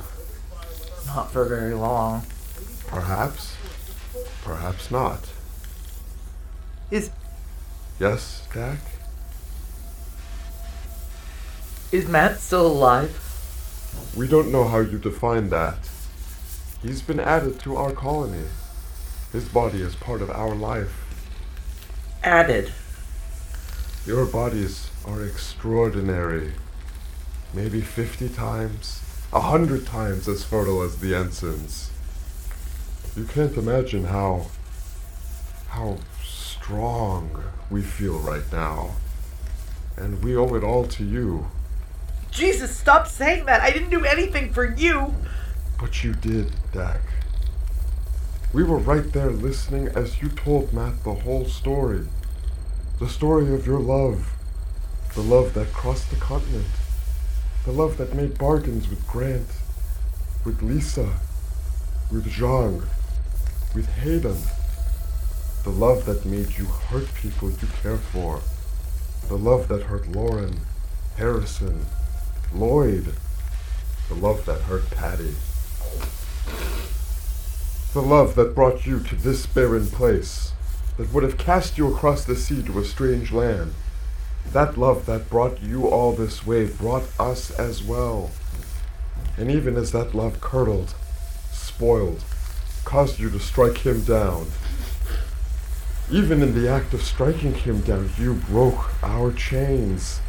Not 1.06 1.32
for 1.32 1.44
very 1.44 1.74
long. 1.74 2.22
Perhaps. 2.86 3.56
Perhaps 4.62 4.92
not. 4.92 5.18
Is 6.92 7.10
Yes, 7.98 8.46
Dak? 8.54 8.78
is 11.90 12.06
Matt 12.06 12.38
still 12.38 12.68
alive? 12.68 13.10
We 14.16 14.28
don't 14.28 14.52
know 14.52 14.68
how 14.68 14.78
you 14.78 14.98
define 14.98 15.50
that. 15.50 15.90
He's 16.80 17.02
been 17.02 17.18
added 17.18 17.58
to 17.62 17.74
our 17.74 17.90
colony. 17.90 18.44
His 19.32 19.48
body 19.48 19.82
is 19.82 19.96
part 19.96 20.22
of 20.22 20.30
our 20.30 20.54
life. 20.54 20.94
Added. 22.22 22.72
Your 24.06 24.26
bodies 24.26 24.90
are 25.04 25.24
extraordinary. 25.24 26.52
Maybe 27.52 27.80
50 27.80 28.28
times, 28.28 29.02
a 29.32 29.40
hundred 29.40 29.88
times 29.88 30.28
as 30.28 30.44
fertile 30.44 30.82
as 30.82 30.98
the 30.98 31.16
ensign's. 31.16 31.90
You 33.16 33.24
can't 33.24 33.56
imagine 33.56 34.04
how. 34.04 34.46
how 35.68 35.98
strong 36.62 37.42
we 37.70 37.82
feel 37.82 38.18
right 38.20 38.50
now. 38.52 38.90
And 39.96 40.22
we 40.22 40.36
owe 40.36 40.54
it 40.54 40.64
all 40.64 40.86
to 40.86 41.04
you. 41.04 41.46
Jesus, 42.30 42.74
stop 42.74 43.06
saying 43.08 43.46
that. 43.46 43.60
I 43.60 43.70
didn't 43.70 43.90
do 43.90 44.04
anything 44.04 44.52
for 44.52 44.74
you. 44.74 45.14
But 45.78 46.04
you 46.04 46.14
did, 46.14 46.52
Dak. 46.72 47.00
We 48.52 48.62
were 48.62 48.78
right 48.78 49.12
there 49.12 49.30
listening 49.30 49.88
as 49.88 50.22
you 50.22 50.28
told 50.28 50.72
Matt 50.72 51.04
the 51.04 51.14
whole 51.14 51.46
story. 51.46 52.06
The 53.00 53.08
story 53.08 53.52
of 53.52 53.66
your 53.66 53.80
love. 53.80 54.32
The 55.14 55.22
love 55.22 55.52
that 55.54 55.72
crossed 55.72 56.10
the 56.10 56.16
continent. 56.16 56.66
The 57.64 57.72
love 57.72 57.96
that 57.98 58.14
made 58.14 58.38
bargains 58.38 58.88
with 58.88 59.06
Grant, 59.06 59.48
with 60.44 60.62
Lisa, 60.62 61.08
with 62.10 62.26
Zhang, 62.26 62.84
with 63.74 63.88
Hayden. 63.88 64.38
The 65.64 65.70
love 65.70 66.04
that 66.06 66.26
made 66.26 66.58
you 66.58 66.64
hurt 66.64 67.12
people 67.14 67.50
you 67.50 67.68
care 67.82 67.96
for. 67.96 68.40
The 69.28 69.38
love 69.38 69.68
that 69.68 69.84
hurt 69.84 70.08
Lauren, 70.08 70.60
Harrison, 71.16 71.86
Lloyd. 72.52 73.14
The 74.08 74.14
love 74.14 74.44
that 74.46 74.62
hurt 74.62 74.90
Patty. 74.90 75.34
The 77.94 78.02
love 78.02 78.34
that 78.34 78.54
brought 78.54 78.86
you 78.86 79.00
to 79.00 79.14
this 79.14 79.46
barren 79.46 79.86
place, 79.86 80.52
that 80.96 81.12
would 81.12 81.22
have 81.22 81.38
cast 81.38 81.78
you 81.78 81.92
across 81.92 82.24
the 82.24 82.36
sea 82.36 82.62
to 82.62 82.78
a 82.78 82.84
strange 82.84 83.32
land. 83.32 83.74
That 84.52 84.76
love 84.76 85.06
that 85.06 85.30
brought 85.30 85.62
you 85.62 85.86
all 85.88 86.12
this 86.12 86.46
way 86.46 86.66
brought 86.66 87.04
us 87.18 87.50
as 87.52 87.82
well. 87.82 88.30
And 89.36 89.50
even 89.50 89.76
as 89.76 89.92
that 89.92 90.14
love 90.14 90.40
curdled, 90.40 90.94
spoiled, 91.52 92.24
caused 92.84 93.18
you 93.18 93.30
to 93.30 93.40
strike 93.40 93.78
him 93.78 94.02
down, 94.02 94.46
even 96.10 96.42
in 96.42 96.54
the 96.54 96.68
act 96.68 96.92
of 96.92 97.02
striking 97.02 97.54
him 97.54 97.80
down, 97.80 98.10
you 98.18 98.34
broke 98.34 99.02
our 99.02 99.32
chains. 99.32 100.20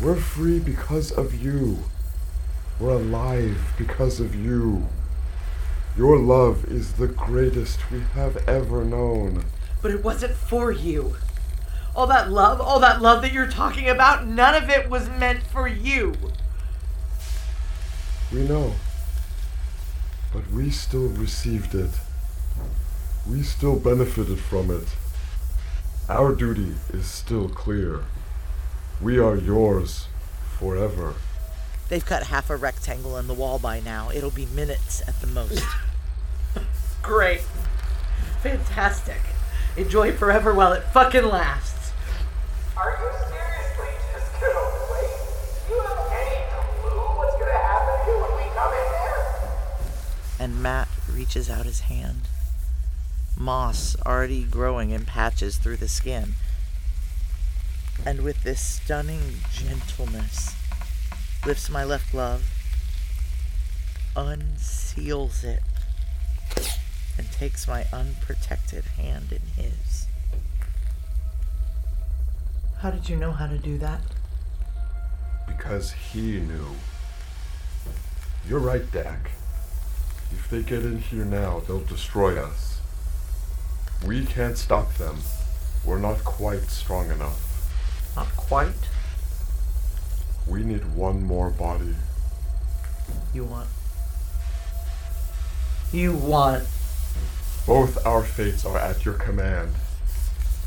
We're 0.00 0.16
free 0.16 0.60
because 0.60 1.10
of 1.10 1.34
you. 1.34 1.78
We're 2.78 2.94
alive 2.94 3.74
because 3.76 4.20
of 4.20 4.34
you. 4.34 4.86
Your 5.96 6.18
love 6.18 6.66
is 6.66 6.92
the 6.92 7.08
greatest 7.08 7.90
we 7.90 8.00
have 8.14 8.36
ever 8.46 8.84
known. 8.84 9.44
But 9.82 9.90
it 9.90 10.04
wasn't 10.04 10.34
for 10.34 10.70
you. 10.70 11.16
All 11.96 12.06
that 12.06 12.30
love, 12.30 12.60
all 12.60 12.78
that 12.80 13.00
love 13.00 13.22
that 13.22 13.32
you're 13.32 13.50
talking 13.50 13.88
about, 13.88 14.26
none 14.26 14.54
of 14.54 14.68
it 14.68 14.90
was 14.90 15.08
meant 15.08 15.42
for 15.42 15.66
you. 15.66 16.14
We 18.32 18.46
know. 18.46 18.74
But 20.32 20.50
we 20.50 20.70
still 20.70 21.08
received 21.08 21.74
it. 21.74 21.90
We 23.28 23.42
still 23.42 23.76
benefited 23.78 24.38
from 24.38 24.70
it. 24.70 24.88
Our 26.08 26.34
duty 26.34 26.74
is 26.92 27.06
still 27.06 27.48
clear. 27.48 28.04
We 29.00 29.18
are 29.18 29.36
yours 29.36 30.06
forever. 30.58 31.14
They've 31.88 32.04
cut 32.04 32.24
half 32.24 32.50
a 32.50 32.56
rectangle 32.56 33.16
in 33.16 33.26
the 33.26 33.34
wall 33.34 33.58
by 33.58 33.80
now. 33.80 34.10
It'll 34.10 34.30
be 34.30 34.46
minutes 34.46 35.02
at 35.06 35.20
the 35.20 35.26
most. 35.26 35.64
Great. 37.02 37.42
Fantastic. 38.42 39.20
Enjoy 39.76 40.12
forever 40.12 40.54
while 40.54 40.72
it 40.72 40.82
fucking 40.84 41.24
lasts. 41.24 41.92
Are 42.76 42.98
you 43.00 43.10
seriously 43.28 43.94
just 44.12 44.32
gonna 44.40 44.66
wait? 44.90 45.10
Do 45.68 45.74
you 45.74 45.80
have 45.82 45.98
any 46.12 46.46
clue 46.80 46.98
what's 47.16 47.36
gonna 47.38 47.52
happen 47.52 48.04
to 48.06 48.10
you 48.10 48.18
when 48.22 48.32
we 48.36 48.44
come 48.54 48.72
in 48.72 48.88
there? 48.92 49.24
And 50.46 50.62
Matt 50.62 50.86
reaches 51.12 51.50
out 51.50 51.66
his 51.66 51.80
hand. 51.80 52.28
Moss 53.36 53.96
already 54.06 54.44
growing 54.44 54.92
in 54.92 55.04
patches 55.04 55.56
through 55.56 55.78
the 55.78 55.88
skin. 55.88 56.34
And 58.04 58.20
with 58.20 58.44
this 58.44 58.60
stunning 58.60 59.38
gentleness, 59.52 60.54
lifts 61.44 61.68
my 61.68 61.82
left 61.82 62.12
glove, 62.12 62.48
unseals 64.14 65.42
it, 65.42 65.62
and 67.18 67.32
takes 67.32 67.66
my 67.66 67.86
unprotected 67.92 68.84
hand 68.84 69.32
in 69.32 69.64
his. 69.64 70.06
How 72.78 72.92
did 72.92 73.08
you 73.08 73.16
know 73.16 73.32
how 73.32 73.48
to 73.48 73.58
do 73.58 73.78
that? 73.78 74.00
Because 75.48 75.90
he 75.90 76.38
knew. 76.38 76.68
You're 78.48 78.60
right, 78.60 78.88
Dak. 78.92 79.32
If 80.32 80.48
they 80.50 80.62
get 80.62 80.84
in 80.84 80.98
here 80.98 81.24
now, 81.24 81.60
they'll 81.60 81.80
destroy 81.80 82.40
us. 82.42 82.80
We 84.06 84.24
can't 84.24 84.58
stop 84.58 84.94
them. 84.94 85.16
We're 85.84 85.98
not 85.98 86.24
quite 86.24 86.64
strong 86.64 87.10
enough. 87.10 87.42
Not 88.16 88.34
quite. 88.36 88.88
We 90.46 90.62
need 90.62 90.94
one 90.94 91.22
more 91.22 91.50
body. 91.50 91.94
You 93.32 93.44
want. 93.44 93.68
You 95.92 96.12
want. 96.12 96.64
Both 97.66 98.04
our 98.06 98.22
fates 98.22 98.64
are 98.64 98.78
at 98.78 99.04
your 99.04 99.14
command. 99.14 99.72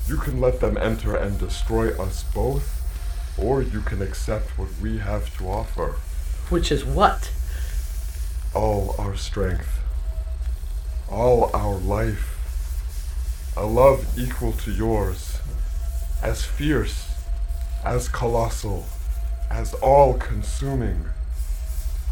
You 0.07 0.17
can 0.17 0.41
let 0.41 0.59
them 0.59 0.77
enter 0.77 1.15
and 1.15 1.39
destroy 1.39 1.95
us 1.97 2.23
both, 2.33 2.81
or 3.37 3.61
you 3.61 3.81
can 3.81 4.01
accept 4.01 4.57
what 4.57 4.69
we 4.81 4.97
have 4.97 5.37
to 5.37 5.47
offer. 5.47 5.95
Which 6.49 6.71
is 6.71 6.83
what? 6.83 7.31
All 8.55 8.95
our 8.97 9.15
strength, 9.15 9.79
all 11.09 11.51
our 11.53 11.75
life, 11.75 12.35
a 13.55 13.65
love 13.65 14.17
equal 14.17 14.53
to 14.53 14.71
yours, 14.71 15.39
as 16.23 16.43
fierce, 16.43 17.13
as 17.85 18.09
colossal, 18.09 18.85
as 19.49 19.73
all 19.75 20.15
consuming, 20.15 21.05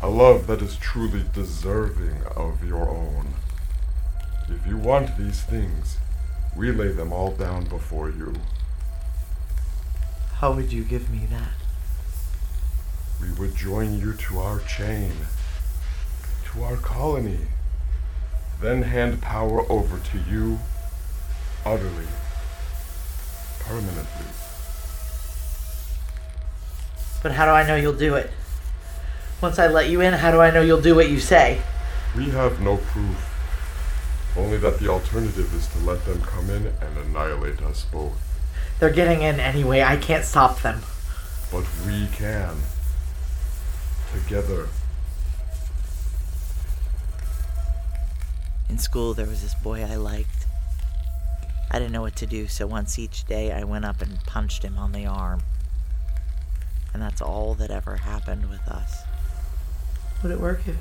a 0.02 0.10
love 0.10 0.48
that 0.48 0.62
is 0.62 0.78
truly 0.78 1.24
deserving 1.34 2.24
of 2.36 2.64
your 2.64 2.88
own. 2.88 3.34
If 4.48 4.66
you 4.68 4.78
want 4.78 5.18
these 5.18 5.42
things, 5.42 5.98
we 6.56 6.72
lay 6.72 6.90
them 6.90 7.12
all 7.12 7.32
down 7.32 7.66
before 7.66 8.10
you. 8.10 8.34
How 10.36 10.54
would 10.54 10.72
you 10.72 10.84
give 10.84 11.10
me 11.10 11.28
that? 11.32 11.54
We 13.20 13.32
would 13.34 13.56
join 13.56 14.00
you 14.00 14.14
to 14.14 14.40
our 14.40 14.60
chain, 14.60 15.12
to 16.58 16.64
our 16.64 16.78
colony, 16.78 17.40
then 18.62 18.82
hand 18.82 19.22
power 19.22 19.70
over 19.72 20.00
to 20.00 20.20
you 20.30 20.58
utterly, 21.66 22.08
permanently. 23.60 24.26
But 27.22 27.34
how 27.34 27.46
do 27.46 27.52
I 27.52 27.68
know 27.68 27.76
you'll 27.76 27.94
do 27.94 28.16
it? 28.16 28.32
Once 29.42 29.60
I 29.60 29.68
let 29.68 29.90
you 29.90 30.02
in, 30.02 30.14
how 30.14 30.32
do 30.32 30.40
I 30.40 30.50
know 30.50 30.62
you'll 30.62 30.82
do 30.82 30.96
what 30.96 31.10
you 31.10 31.20
say? 31.20 31.62
We 32.16 32.30
have 32.30 32.60
no 32.60 32.78
proof, 32.78 34.34
only 34.36 34.58
that 34.58 34.80
the 34.80 34.88
alternative 34.88 35.54
is 35.54 35.68
to 35.68 35.80
let 35.80 36.06
them 36.06 36.22
come 36.22 36.50
in 36.50 36.68
and 36.82 36.98
annihilate 36.98 37.62
us 37.62 37.86
both. 37.92 38.18
They're 38.80 38.90
getting 38.90 39.22
in 39.22 39.40
anyway. 39.40 39.82
I 39.82 39.98
can't 39.98 40.24
stop 40.24 40.62
them. 40.62 40.82
But 41.52 41.66
we 41.86 42.08
can. 42.08 42.56
Together. 44.14 44.70
In 48.70 48.78
school, 48.78 49.14
there 49.14 49.26
was 49.26 49.42
this 49.42 49.56
boy 49.56 49.84
I 49.84 49.96
liked. 49.96 50.46
I 51.72 51.80
didn't 51.80 51.92
know 51.92 52.02
what 52.02 52.16
to 52.18 52.26
do, 52.26 52.48
so 52.48 52.68
once 52.68 53.00
each 53.00 53.26
day 53.26 53.52
I 53.52 53.64
went 53.64 53.86
up 53.86 54.02
and 54.02 54.20
punched 54.26 54.64
him 54.64 54.78
on 54.78 54.92
the 54.92 55.06
arm. 55.06 55.42
And 56.94 57.02
that's 57.02 57.22
all 57.22 57.54
that 57.56 57.72
ever 57.72 57.98
happened 57.98 58.50
with 58.50 58.68
us. 58.68 59.04
Would 60.22 60.32
it 60.32 60.40
work 60.40 60.62
if. 60.68 60.78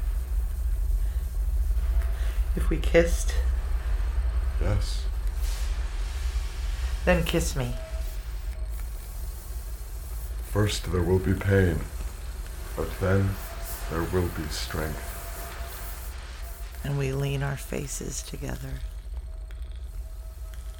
if 2.57 2.71
we 2.71 2.79
kissed? 2.79 3.35
Yes. 4.61 5.05
Then 7.05 7.25
kiss 7.25 7.55
me. 7.55 7.75
First 10.51 10.91
there 10.91 11.03
will 11.03 11.19
be 11.19 11.35
pain, 11.35 11.81
but 12.77 12.89
then 13.01 13.31
there 13.91 14.03
will 14.03 14.29
be 14.29 14.45
strength. 14.49 15.16
And 16.87 16.97
we 17.01 17.11
lean 17.11 17.43
our 17.43 17.57
faces 17.57 18.23
together, 18.23 18.75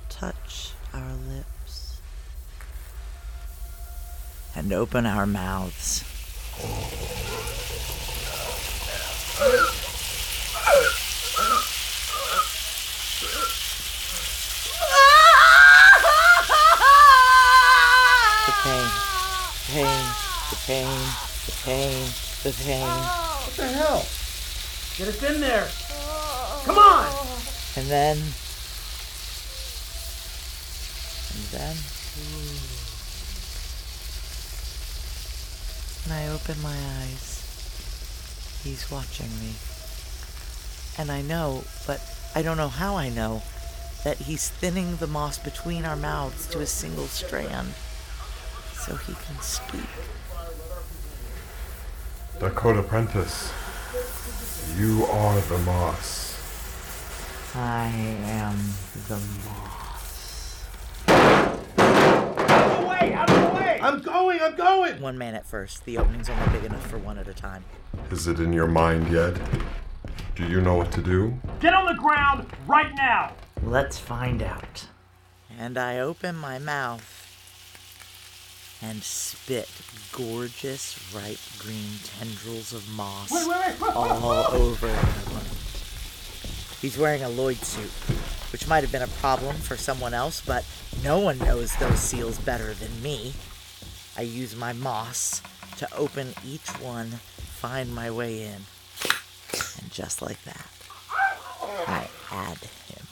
touch 0.09 0.71
our 0.95 1.15
lips, 1.29 2.01
and 4.55 4.73
open 4.73 5.05
our 5.05 5.27
mouths. 5.27 6.05
The 18.47 18.53
pain, 18.63 18.89
the 19.59 19.73
pain, 19.73 20.07
the 20.51 20.57
pain, 20.67 21.01
the 21.47 21.53
pain, 21.65 22.07
the 22.45 22.53
pain. 22.63 22.87
What 22.87 23.57
the 23.57 23.67
hell? 23.67 24.07
Get 24.97 25.09
us 25.09 25.23
in 25.25 25.41
there. 25.41 25.69
Come 26.67 26.79
on. 26.79 27.07
And 27.77 27.87
then. 27.87 28.17
And 31.33 31.45
then. 31.53 31.77
And 36.05 36.13
I 36.13 36.29
open 36.29 36.61
my 36.63 36.77
eyes, 37.01 38.61
he's 38.63 38.91
watching 38.91 39.29
me. 39.41 39.55
And 40.99 41.11
I 41.11 41.21
know, 41.21 41.65
but 41.87 42.01
I 42.35 42.43
don't 42.43 42.57
know 42.57 42.69
how 42.69 42.97
I 42.97 43.09
know, 43.09 43.43
that 44.05 44.19
he's 44.19 44.49
thinning 44.49 44.97
the 44.97 45.09
moss 45.09 45.37
between 45.37 45.85
our 45.85 45.97
mouths 45.97 46.47
to 46.49 46.61
a 46.61 46.67
single 46.67 47.07
strand 47.07 47.75
so 48.73 48.95
he 48.95 49.15
can 49.15 49.41
speak. 49.41 49.89
Dakota 52.39 52.83
Prentiss, 52.83 53.53
you 54.79 55.07
are 55.07 55.41
the 55.41 55.59
moss. 55.59 56.36
I 57.59 57.87
am 57.89 58.55
the 59.09 59.17
moss. 59.47 60.63
Out 61.09 61.71
of 61.71 62.81
the 62.83 62.87
way! 62.87 63.15
Out 63.15 63.31
of 63.31 63.41
the 63.41 63.57
way! 63.59 63.81
I'm 63.83 64.03
going! 64.03 64.41
I'm 64.43 64.55
going! 64.57 65.01
One 65.01 65.17
man 65.17 65.35
at 65.35 65.47
first. 65.47 65.87
The 65.87 65.97
opening's 65.97 66.29
only 66.29 66.47
big 66.51 66.65
enough 66.65 66.87
for 66.87 66.99
one 66.99 67.17
at 67.17 67.29
a 67.29 67.33
time. 67.33 67.65
Is 68.11 68.29
it 68.29 68.41
in 68.41 68.53
your 68.53 68.67
mind 68.67 69.11
yet? 69.11 69.41
Do 70.35 70.47
you 70.47 70.61
know 70.61 70.75
what 70.75 70.93
to 70.93 71.01
do? 71.01 71.35
Get 71.61 71.73
on 71.73 71.87
the 71.87 71.95
ground 71.95 72.47
right 72.67 72.95
now! 72.95 73.33
Let's 73.63 73.99
find 73.99 74.43
out. 74.43 74.89
And 75.59 75.79
I 75.79 75.99
open 75.99 76.37
my 76.37 76.59
mouth 76.59 77.11
and 78.83 79.03
spit 79.03 79.71
gorgeous 80.13 81.11
ripe 81.15 81.39
green 81.59 82.01
tendrils 82.05 82.75
of 82.75 82.87
moss 82.91 83.33
Wait, 83.33 83.49
wait, 83.49 83.81
wait. 83.81 83.97
all 83.97 84.55
over 84.55 84.89
him. 84.89 85.66
He's 86.87 86.97
wearing 86.97 87.25
a 87.25 87.29
Lloyd 87.29 87.57
suit, 87.57 87.91
which 88.53 88.69
might 88.69 88.85
have 88.85 88.93
been 88.93 89.03
a 89.03 89.09
problem 89.09 89.57
for 89.57 89.77
someone 89.77 90.15
else, 90.15 90.41
but 90.41 90.65
no 91.03 91.19
one 91.19 91.37
knows 91.37 91.75
those 91.75 91.99
seals 91.99 92.39
better 92.39 92.75
than 92.75 93.03
me. 93.03 93.33
I 94.17 94.21
use 94.21 94.55
my 94.55 94.73
moss 94.73 95.43
to 95.79 95.93
open 95.97 96.33
each 96.47 96.69
one, 96.81 97.09
find 97.39 97.93
my 97.93 98.09
way 98.09 98.45
in. 98.45 98.67
And 99.83 99.91
just 99.91 100.23
like 100.23 100.41
that, 100.45 100.69
I 101.89 102.07
add 102.31 102.59
him. 102.59 103.07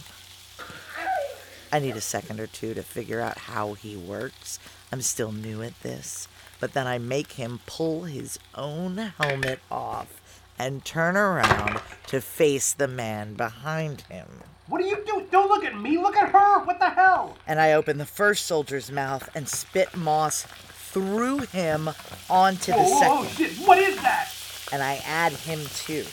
I 1.72 1.80
need 1.80 1.96
a 1.96 2.00
second 2.00 2.38
or 2.38 2.46
two 2.46 2.74
to 2.74 2.84
figure 2.84 3.20
out 3.20 3.38
how 3.38 3.74
he 3.74 3.96
works. 3.96 4.60
I'm 4.92 5.02
still 5.02 5.32
new 5.32 5.62
at 5.62 5.80
this. 5.80 6.28
But 6.60 6.74
then 6.74 6.86
I 6.86 6.98
make 6.98 7.32
him 7.32 7.58
pull 7.66 8.04
his 8.04 8.38
own 8.54 8.98
helmet 8.98 9.58
off 9.68 10.20
and 10.58 10.84
turn 10.84 11.16
around 11.16 11.80
to 12.06 12.20
face 12.20 12.72
the 12.72 12.88
man 12.88 13.34
behind 13.34 14.02
him. 14.02 14.42
What 14.68 14.80
are 14.80 14.86
you 14.86 15.02
doing? 15.04 15.26
Don't 15.30 15.48
look 15.48 15.64
at 15.64 15.78
me, 15.78 15.98
look 15.98 16.16
at 16.16 16.30
her! 16.30 16.64
What 16.64 16.78
the 16.78 16.88
hell? 16.90 17.36
And 17.46 17.60
I 17.60 17.72
open 17.72 17.98
the 17.98 18.06
first 18.06 18.46
soldier's 18.46 18.90
mouth 18.90 19.28
and 19.34 19.48
spit 19.48 19.94
moss 19.96 20.46
through 20.92 21.38
him 21.40 21.90
onto 22.30 22.72
the 22.72 22.78
Whoa, 22.78 22.98
second. 23.00 23.16
whoa, 23.16 23.24
shit, 23.26 23.52
what 23.66 23.78
is 23.78 23.96
that? 24.02 24.30
and 24.72 24.82
I 24.82 24.94
add 25.06 25.32
him 25.32 25.60
too. 25.74 26.04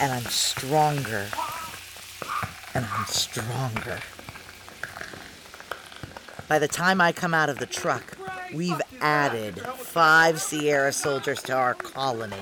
And 0.00 0.12
I'm 0.12 0.24
stronger. 0.24 1.26
And 2.74 2.84
I'm 2.86 3.06
stronger. 3.06 4.00
By 6.48 6.58
the 6.58 6.68
time 6.68 7.00
I 7.00 7.12
come 7.12 7.34
out 7.34 7.50
of 7.50 7.58
the 7.58 7.66
truck, 7.66 8.16
we've 8.54 8.80
added 9.00 9.58
five 9.60 10.40
Sierra 10.40 10.92
soldiers 10.92 11.42
to 11.42 11.52
our 11.54 11.74
colony. 11.74 12.36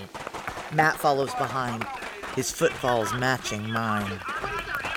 Matt 0.73 0.97
follows 0.97 1.35
behind, 1.35 1.87
his 2.35 2.51
footfalls 2.51 3.13
matching 3.15 3.71
mine. 3.71 4.21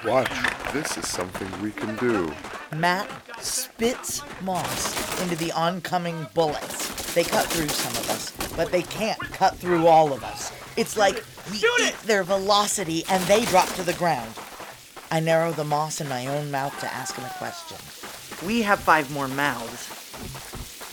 Watch, 0.05 0.32
this 0.74 0.97
is 0.97 1.07
something 1.07 1.47
we 1.61 1.72
can 1.72 1.95
do. 1.97 2.32
Matt 2.76 3.09
spits 3.39 4.22
moss 4.41 5.22
into 5.22 5.36
the 5.36 5.51
oncoming 5.51 6.28
bullets. 6.34 7.13
They 7.13 7.24
cut 7.24 7.45
through 7.47 7.70
some 7.70 7.91
of 7.91 8.09
us, 8.09 8.32
but 8.55 8.72
they 8.72 8.84
can't 8.84 9.20
cut 9.20 9.55
through 9.57 9.88
all 9.88 10.13
of 10.13 10.24
us. 10.24 10.51
It's 10.78 10.95
like 10.97 11.24
we 11.51 11.57
eat 11.82 11.95
their 12.03 12.24
velocity 12.24 13.03
and 13.09 13.24
they 13.24 13.45
drop 13.45 13.67
to 13.76 13.84
the 13.84 13.93
ground. 13.93 14.34
I 15.11 15.20
narrow 15.20 15.51
the 15.51 15.63
moss 15.63 16.01
in 16.01 16.07
my 16.07 16.28
own 16.28 16.51
mouth 16.51 16.80
to 16.82 16.93
ask 16.93 17.15
him 17.15 17.26
a 17.26 17.34
question. 17.38 17.78
We 18.45 18.61
have 18.61 18.80
five 18.80 19.11
more 19.11 19.28
mouths. 19.28 19.89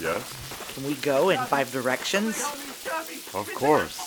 Yes? 0.00 0.72
Can 0.74 0.84
we 0.86 0.94
go 0.94 1.30
in 1.30 1.38
five 1.38 1.70
directions? 1.70 2.42
Of 3.34 3.50
course. 3.54 4.05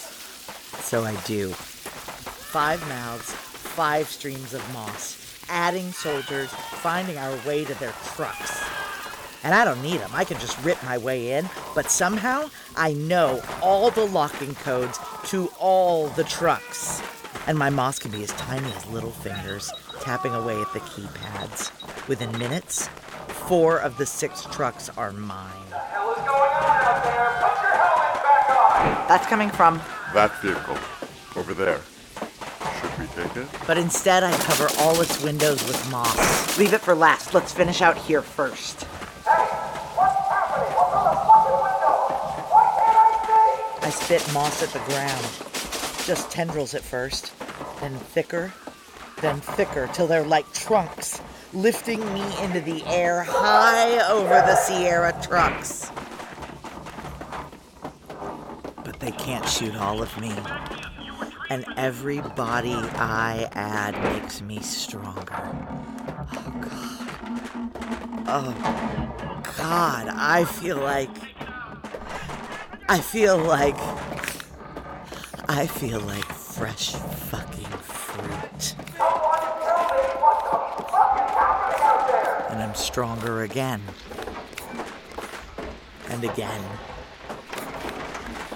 So 0.89 1.03
I 1.03 1.13
do. 1.17 1.49
Five 1.49 2.81
mouths, 2.89 3.31
five 3.31 4.09
streams 4.09 4.55
of 4.55 4.73
moss, 4.73 5.39
adding 5.47 5.91
soldiers, 5.91 6.49
finding 6.49 7.15
our 7.15 7.37
way 7.45 7.63
to 7.63 7.75
their 7.75 7.91
trucks. 8.15 8.59
And 9.43 9.53
I 9.53 9.65
don't 9.65 9.83
need 9.83 9.99
them. 9.99 10.09
I 10.15 10.23
can 10.23 10.39
just 10.39 10.59
rip 10.63 10.83
my 10.83 10.97
way 10.97 11.33
in, 11.33 11.47
but 11.75 11.91
somehow 11.91 12.49
I 12.75 12.93
know 12.93 13.39
all 13.61 13.91
the 13.91 14.05
locking 14.05 14.55
codes 14.55 14.97
to 15.25 15.51
all 15.59 16.07
the 16.07 16.23
trucks. 16.23 17.03
And 17.45 17.55
my 17.55 17.69
moss 17.69 17.99
can 17.99 18.09
be 18.09 18.23
as 18.23 18.31
tiny 18.31 18.71
as 18.71 18.87
little 18.87 19.11
fingers, 19.11 19.71
tapping 20.01 20.33
away 20.33 20.59
at 20.59 20.73
the 20.73 20.79
keypads. 20.79 21.69
Within 22.07 22.31
minutes, 22.39 22.87
four 23.47 23.77
of 23.77 23.95
the 23.99 24.07
six 24.07 24.43
trucks 24.45 24.89
are 24.97 25.11
mine. 25.11 25.51
hell 25.69 26.13
is 26.13 26.17
going 26.17 26.29
on 26.29 26.81
out 26.81 27.03
there? 27.03 27.29
Put 27.43 27.61
your 27.61 27.75
helmets 27.77 28.23
back 28.23 28.49
on! 28.49 29.07
That's 29.07 29.27
coming 29.27 29.51
from. 29.51 29.79
That 30.14 30.41
vehicle. 30.41 30.78
Over 31.36 31.53
there. 31.53 31.80
Should 32.82 32.99
we 32.99 33.05
take 33.07 33.36
it? 33.38 33.47
But 33.68 33.78
instead, 33.78 34.24
I 34.24 34.32
cover 34.38 34.68
all 34.80 34.99
its 35.01 35.24
windows 35.24 35.64
with 35.68 35.91
moss. 35.91 36.57
Leave 36.57 36.74
it 36.74 36.82
for 36.82 36.95
last. 36.95 37.34
Let's 37.34 37.53
finish 37.53 37.82
out 37.82 37.97
here 37.97 38.22
first. 38.22 38.88
I 43.82 43.91
see? 43.91 44.10
I 44.12 44.18
spit 44.18 44.34
moss 44.34 44.64
at 44.64 44.70
the 44.70 44.80
ground. 44.91 45.26
Just 46.05 46.32
tendrils 46.32 46.74
at 46.74 46.82
first, 46.82 47.32
then 47.80 47.95
thicker, 47.95 48.51
then 49.22 49.39
thicker, 49.41 49.88
till 49.93 50.07
they're 50.07 50.24
like 50.26 50.51
trunks, 50.53 51.22
lifting 51.53 51.99
me 52.14 52.24
into 52.43 52.62
the 52.62 52.84
air 52.88 53.22
high 53.22 53.99
over 54.10 54.30
the 54.30 54.55
Sierra 54.55 55.14
trucks. 55.22 55.91
But 58.84 58.99
they 59.10 59.18
can't 59.18 59.47
shoot 59.47 59.76
all 59.76 60.03
of 60.03 60.20
me. 60.20 60.32
And 61.49 61.66
every 61.78 62.22
body 62.22 62.76
I 62.76 63.49
add 63.53 63.99
makes 64.14 64.39
me 64.39 64.60
stronger. 64.60 65.34
Oh, 66.32 66.53
God. 66.62 68.26
Oh, 68.28 69.41
God. 69.57 70.10
I 70.10 70.45
feel 70.45 70.78
like. 70.78 71.10
I 72.88 72.99
feel 72.99 73.38
like. 73.39 73.80
I 75.47 75.66
feel 75.66 76.01
like 76.01 76.26
fresh 76.26 76.91
fucking 76.91 77.66
fruit. 77.66 78.76
And 82.51 82.62
I'm 82.62 82.76
stronger 82.76 83.41
again. 83.41 83.82
And 86.10 86.24
again. 86.24 86.62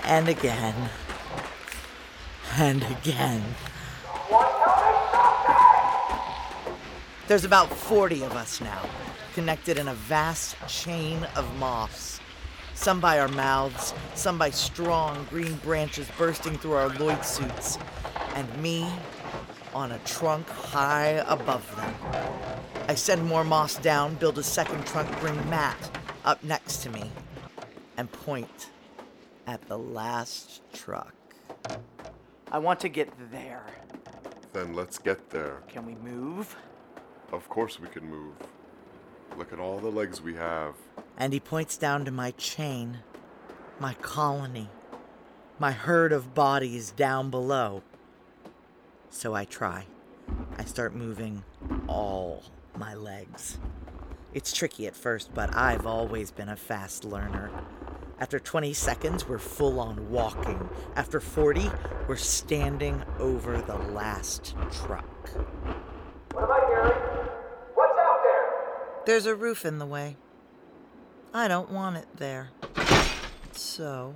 And 0.06 0.28
again. 0.28 0.89
And 2.58 2.84
again. 2.84 3.43
There's 7.28 7.45
about 7.45 7.70
40 7.72 8.24
of 8.24 8.34
us 8.34 8.60
now, 8.60 8.82
connected 9.34 9.78
in 9.78 9.88
a 9.88 9.93
vast 9.93 10.58
chain 10.68 11.24
of 11.38 11.58
moths. 11.58 12.20
Some 12.74 12.99
by 12.99 13.20
our 13.20 13.30
mouths, 13.30 13.93
some 14.14 14.38
by 14.38 14.49
strong 14.49 15.26
green 15.30 15.56
branches 15.58 16.08
bursting 16.18 16.58
through 16.58 16.74
our 16.74 16.89
Lloyd 16.89 17.24
suits, 17.24 17.78
and 18.36 18.62
me 18.62 18.86
on 19.74 19.93
a 19.93 19.99
trunk 19.99 20.49
high 20.49 21.24
above 21.28 21.66
them. 21.78 21.95
I 22.89 22.95
send 22.95 23.24
more 23.24 23.45
moss 23.45 23.78
down, 23.78 24.16
build 24.16 24.38
a 24.38 24.43
second 24.43 24.86
trunk, 24.86 25.10
bring 25.22 25.36
Matt 25.49 25.78
up 26.26 26.43
next 26.43 26.84
to 26.84 26.89
me, 26.89 27.10
and 27.95 28.12
point 28.12 28.70
at 29.47 29.67
the 29.67 29.77
last 29.77 30.61
truck. 30.73 31.13
I 32.51 32.59
want 32.59 32.79
to 32.81 32.89
get 32.89 33.09
there. 33.31 33.65
Then 34.53 34.73
let's 34.73 34.97
get 34.97 35.29
there. 35.29 35.63
Can 35.67 35.85
we 35.85 35.95
move? 35.95 36.55
Of 37.31 37.49
course 37.49 37.79
we 37.79 37.87
can 37.87 38.07
move. 38.09 38.35
Look 39.37 39.51
at 39.51 39.59
all 39.59 39.79
the 39.79 39.89
legs 39.89 40.21
we 40.21 40.35
have. 40.35 40.75
And 41.17 41.33
he 41.33 41.39
points 41.39 41.77
down 41.77 42.05
to 42.05 42.11
my 42.11 42.31
chain, 42.31 42.99
my 43.79 43.95
colony, 43.95 44.69
my 45.57 45.71
herd 45.71 46.11
of 46.11 46.35
bodies 46.35 46.91
down 46.91 47.29
below. 47.29 47.81
So 49.09 49.33
I 49.33 49.45
try. 49.45 49.85
I 50.57 50.65
start 50.65 50.95
moving 50.95 51.43
all 51.87 52.43
my 52.77 52.93
legs. 52.93 53.57
It's 54.33 54.53
tricky 54.53 54.87
at 54.87 54.95
first, 54.95 55.33
but 55.33 55.55
I've 55.55 55.85
always 55.85 56.31
been 56.31 56.49
a 56.49 56.55
fast 56.55 57.03
learner. 57.05 57.51
After 58.20 58.39
20 58.39 58.74
seconds, 58.74 59.28
we're 59.28 59.39
full 59.39 59.80
on 59.80 60.09
walking. 60.09 60.70
After 60.95 61.20
40, 61.20 61.70
we're 62.07 62.16
standing 62.16 63.03
over 63.20 63.61
the 63.61 63.78
last 63.78 64.55
truck. 64.72 65.30
What 66.32 66.43
am 66.43 66.51
I 66.51 66.66
hearing? 66.68 66.97
What's 67.74 67.97
out 67.99 68.20
there? 68.24 68.53
There's 69.05 69.26
a 69.26 69.36
roof 69.36 69.66
in 69.66 69.80
the 69.80 69.86
way. 69.86 70.18
I 71.34 71.47
don't 71.47 71.72
want 71.72 71.97
it 71.97 72.07
there. 72.16 72.49
So. 73.51 74.14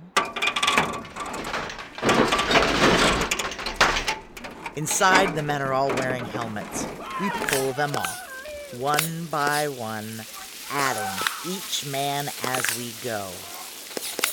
Inside, 4.76 5.34
the 5.34 5.42
men 5.42 5.60
are 5.60 5.72
all 5.72 5.88
wearing 5.96 6.24
helmets. 6.26 6.86
We 7.20 7.30
pull 7.30 7.72
them 7.72 7.96
off, 7.96 8.74
one 8.78 9.24
by 9.24 9.66
one, 9.66 10.22
adding 10.70 11.26
each 11.50 11.84
man 11.86 12.28
as 12.44 12.64
we 12.78 12.92
go, 13.02 13.28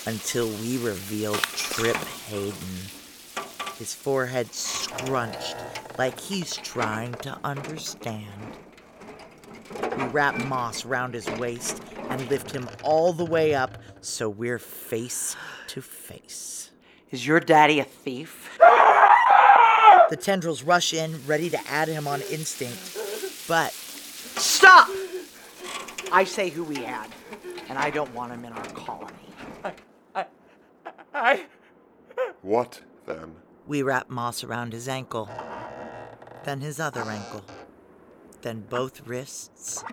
until 0.06 0.48
we 0.48 0.78
reveal 0.78 1.34
Trip 1.34 1.96
Hayden. 1.96 2.78
His 3.78 3.94
forehead 3.94 4.54
scrunched 4.54 5.56
like 5.98 6.20
he's 6.20 6.56
trying 6.56 7.14
to 7.16 7.38
understand. 7.44 8.58
We 9.98 10.04
wrap 10.06 10.38
moss 10.46 10.86
round 10.86 11.14
his 11.14 11.28
waist 11.32 11.82
and 12.10 12.30
lift 12.30 12.52
him 12.52 12.70
all 12.84 13.14
the 13.14 13.26
way 13.26 13.54
up 13.54 13.78
so 14.02 14.30
we're 14.30 14.60
face 14.60 15.36
to 15.68 15.82
face. 15.82 16.72
Is 17.12 17.26
your 17.26 17.40
daddy 17.40 17.80
a 17.80 17.84
thief? 17.84 18.58
The 20.10 20.18
tendrils 20.18 20.64
rush 20.64 20.94
in, 20.94 21.26
ready 21.26 21.50
to 21.50 21.60
add 21.68 21.88
him 21.88 22.08
on 22.08 22.22
instinct. 22.32 22.98
But 23.48 23.72
stop! 23.74 24.88
I 26.12 26.24
say 26.26 26.50
who 26.50 26.64
we 26.64 26.86
add, 26.86 27.10
and 27.70 27.78
I 27.78 27.90
don't 27.90 28.14
want 28.14 28.32
him 28.32 28.46
in 28.46 28.54
our 28.54 28.66
colony. 31.16 31.42
What 32.42 32.82
then? 33.06 33.36
We 33.68 33.82
wrap 33.82 34.10
moss 34.10 34.44
around 34.44 34.74
his 34.74 34.88
ankle, 34.88 35.30
then 36.44 36.62
his 36.62 36.80
other 36.80 37.02
ankle, 37.02 37.44
then 38.42 38.62
both 38.62 39.08
wrists, 39.08 39.84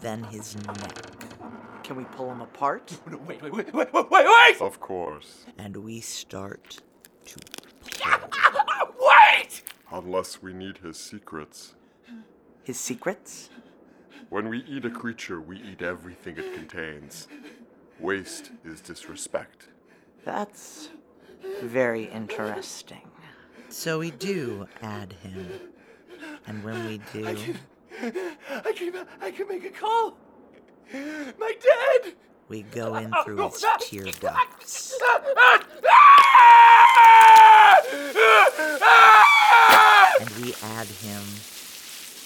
then 0.00 0.24
his 0.24 0.56
neck. 0.66 1.82
Can 1.84 1.96
we 1.96 2.04
pull 2.04 2.30
him 2.32 2.40
apart? 2.40 2.98
Wait, 3.26 3.40
wait, 3.40 3.52
wait, 3.52 3.72
wait, 3.72 3.92
wait, 3.92 4.10
wait! 4.10 4.60
Of 4.60 4.80
course. 4.80 5.46
And 5.56 5.76
we 5.76 6.00
start 6.00 6.80
to 7.26 7.38
Wait! 8.98 9.62
Unless 9.92 10.42
we 10.42 10.52
need 10.52 10.78
his 10.78 10.96
secrets. 10.96 11.76
His 12.64 12.78
secrets? 12.80 13.50
When 14.30 14.48
we 14.48 14.64
eat 14.64 14.84
a 14.84 14.90
creature, 14.90 15.40
we 15.40 15.58
eat 15.58 15.80
everything 15.80 16.36
it 16.36 16.52
contains. 16.54 17.28
Waste 18.00 18.50
is 18.64 18.80
disrespect. 18.80 19.68
That's 20.26 20.88
very 21.62 22.06
interesting. 22.06 23.08
So 23.68 24.00
we 24.00 24.10
do 24.10 24.66
add 24.82 25.12
him. 25.22 25.48
And 26.48 26.64
when 26.64 26.84
we 26.84 27.00
do, 27.12 27.28
I 27.28 28.72
can, 28.72 29.06
I 29.22 29.30
can 29.30 29.46
make 29.46 29.64
a 29.64 29.70
call. 29.70 30.16
My 30.92 31.54
dad! 31.62 32.14
we 32.48 32.62
go 32.62 32.94
ah, 32.94 32.98
in 32.98 33.10
ah, 33.12 33.22
through 33.22 33.36
his 33.36 33.64
tear 33.80 34.06
ah, 34.08 34.12
ducts. 34.20 34.98
And 40.20 40.44
we 40.44 40.54
add 40.60 40.88
him, 40.88 41.22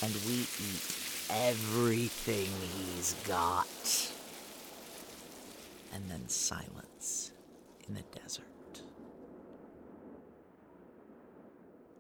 and 0.02 0.14
we 0.26 0.40
eat 0.40 0.84
everything 1.28 2.48
he's 2.78 3.14
got. 3.26 3.66
And 5.92 6.08
then 6.08 6.26
silence 6.28 6.79
in 7.90 7.96
the 7.96 8.20
desert. 8.20 8.82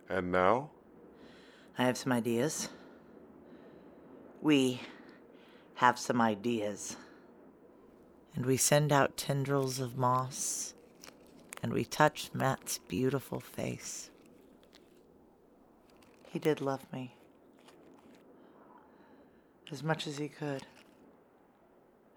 And 0.08 0.30
now? 0.30 0.70
I 1.78 1.84
have 1.84 1.96
some 1.96 2.12
ideas. 2.12 2.68
We 4.40 4.80
have 5.74 5.98
some 5.98 6.20
ideas. 6.20 6.96
And 8.36 8.46
we 8.46 8.56
send 8.56 8.92
out 8.92 9.16
tendrils 9.16 9.80
of 9.80 9.96
moss, 9.96 10.74
and 11.62 11.72
we 11.72 11.84
touch 11.84 12.30
Matt's 12.32 12.78
beautiful 12.78 13.40
face. 13.40 14.10
He 16.28 16.38
did 16.38 16.60
love 16.60 16.92
me. 16.92 17.16
As 19.72 19.82
much 19.82 20.06
as 20.06 20.18
he 20.18 20.28
could. 20.28 20.62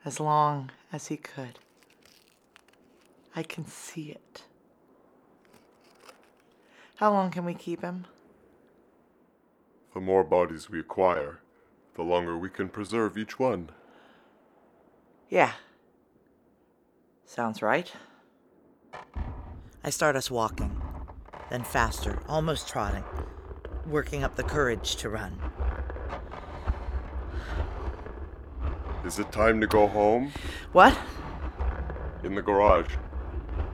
As 0.06 0.20
long 0.20 0.70
as 0.92 1.08
he 1.08 1.18
could. 1.18 1.58
I 3.36 3.44
can 3.44 3.66
see 3.66 4.12
it. 4.12 4.44
How 6.98 7.12
long 7.12 7.32
can 7.32 7.46
we 7.46 7.54
keep 7.54 7.82
him? 7.82 8.06
The 9.94 10.00
more 10.00 10.24
bodies 10.24 10.70
we 10.70 10.80
acquire, 10.80 11.40
the 11.96 12.04
longer 12.04 12.38
we 12.38 12.50
can 12.50 12.70
preserve 12.70 13.18
each 13.18 13.40
one. 13.40 13.70
Yeah. 15.30 15.54
Sounds 17.26 17.62
right. 17.62 17.92
I 19.84 19.90
start 19.90 20.16
us 20.16 20.30
walking, 20.30 20.80
then 21.50 21.64
faster, 21.64 22.22
almost 22.28 22.68
trotting, 22.68 23.04
working 23.88 24.24
up 24.24 24.36
the 24.36 24.44
courage 24.44 24.96
to 24.98 25.10
run. 25.10 25.40
Is 29.06 29.20
it 29.20 29.32
time 29.32 29.60
to 29.60 29.68
go 29.68 29.88
home? 29.88 30.32
What? 30.72 30.98
In 32.24 32.36
the 32.36 32.42
garage, 32.42 32.96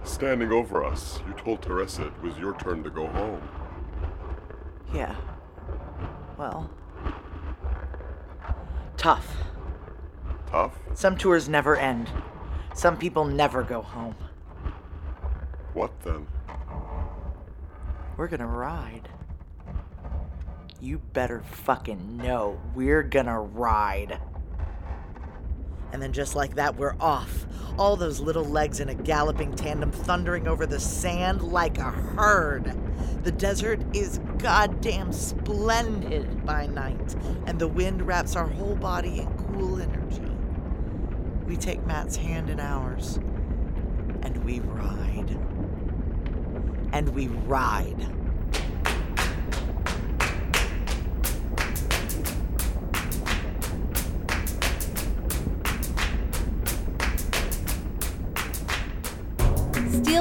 standing 0.10 0.52
over 0.52 0.84
us, 0.84 1.20
you 1.28 1.34
told 1.34 1.62
Teresa 1.62 2.08
it 2.08 2.22
was 2.22 2.38
your 2.38 2.56
turn 2.56 2.84
to 2.84 2.90
go 2.90 3.08
home. 3.08 3.42
Yeah. 4.94 5.16
Well. 6.38 6.70
Tough. 8.98 9.28
Tough? 10.48 10.78
Some 10.94 11.16
tours 11.16 11.48
never 11.48 11.76
end. 11.76 12.10
Some 12.74 12.98
people 12.98 13.24
never 13.24 13.64
go 13.64 13.82
home. 13.82 14.16
What 15.74 15.92
then? 16.02 16.28
We're 18.18 18.28
gonna 18.28 18.48
ride. 18.48 19.10
You 20.82 21.00
better 21.14 21.42
fucking 21.42 22.18
know 22.18 22.60
we're 22.74 23.04
gonna 23.04 23.40
ride. 23.40 24.20
And 25.92 26.02
then 26.02 26.14
just 26.14 26.36
like 26.36 26.56
that, 26.56 26.76
we're 26.78 26.96
off. 27.00 27.46
All 27.78 27.96
those 27.96 28.20
little 28.20 28.46
legs 28.46 28.80
in 28.80 28.90
a 28.90 28.96
galloping 28.96 29.56
tandem 29.56 29.92
thundering 29.92 30.48
over 30.48 30.66
the 30.66 30.80
sand 30.80 31.42
like 31.42 31.78
a 31.78 31.92
herd. 31.92 32.76
The 33.24 33.32
desert 33.32 33.82
is 33.96 34.20
goddamn 34.38 35.12
splendid 35.12 36.46
by 36.46 36.68
night, 36.68 37.16
and 37.46 37.60
the 37.60 37.68
wind 37.68 38.06
wraps 38.06 38.36
our 38.36 38.48
whole 38.48 38.76
body 38.76 39.20
in 39.20 39.28
cool 39.38 39.82
energy. 39.82 40.22
We 41.46 41.58
take 41.58 41.86
Matt's 41.86 42.16
hand 42.16 42.50
in 42.50 42.60
ours, 42.60 43.16
and 44.22 44.44
we 44.46 44.60
ride. 44.60 45.38
And 46.94 47.10
we 47.10 47.28
ride. 47.28 48.19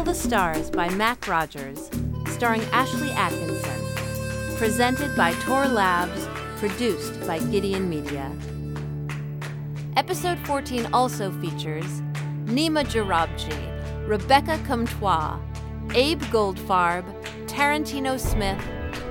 The 0.05 0.15
Stars 0.15 0.71
by 0.71 0.89
Mac 0.91 1.27
Rogers, 1.27 1.91
starring 2.29 2.63
Ashley 2.73 3.11
Atkinson. 3.11 4.57
Presented 4.57 5.15
by 5.17 5.33
Tor 5.41 5.67
Labs, 5.67 6.27
produced 6.61 7.21
by 7.27 7.41
Gideon 7.41 7.91
Media. 7.91 8.31
Episode 9.97 10.39
14 10.47 10.89
also 10.93 11.33
features 11.41 12.01
Neimah 12.45 12.87
Djourabchi, 12.87 14.09
Rebecca 14.09 14.59
Comtois, 14.67 15.37
Abe 15.95 16.23
Goldfarb, 16.25 17.05
Tarantino 17.47 18.19
Smith, 18.19 18.63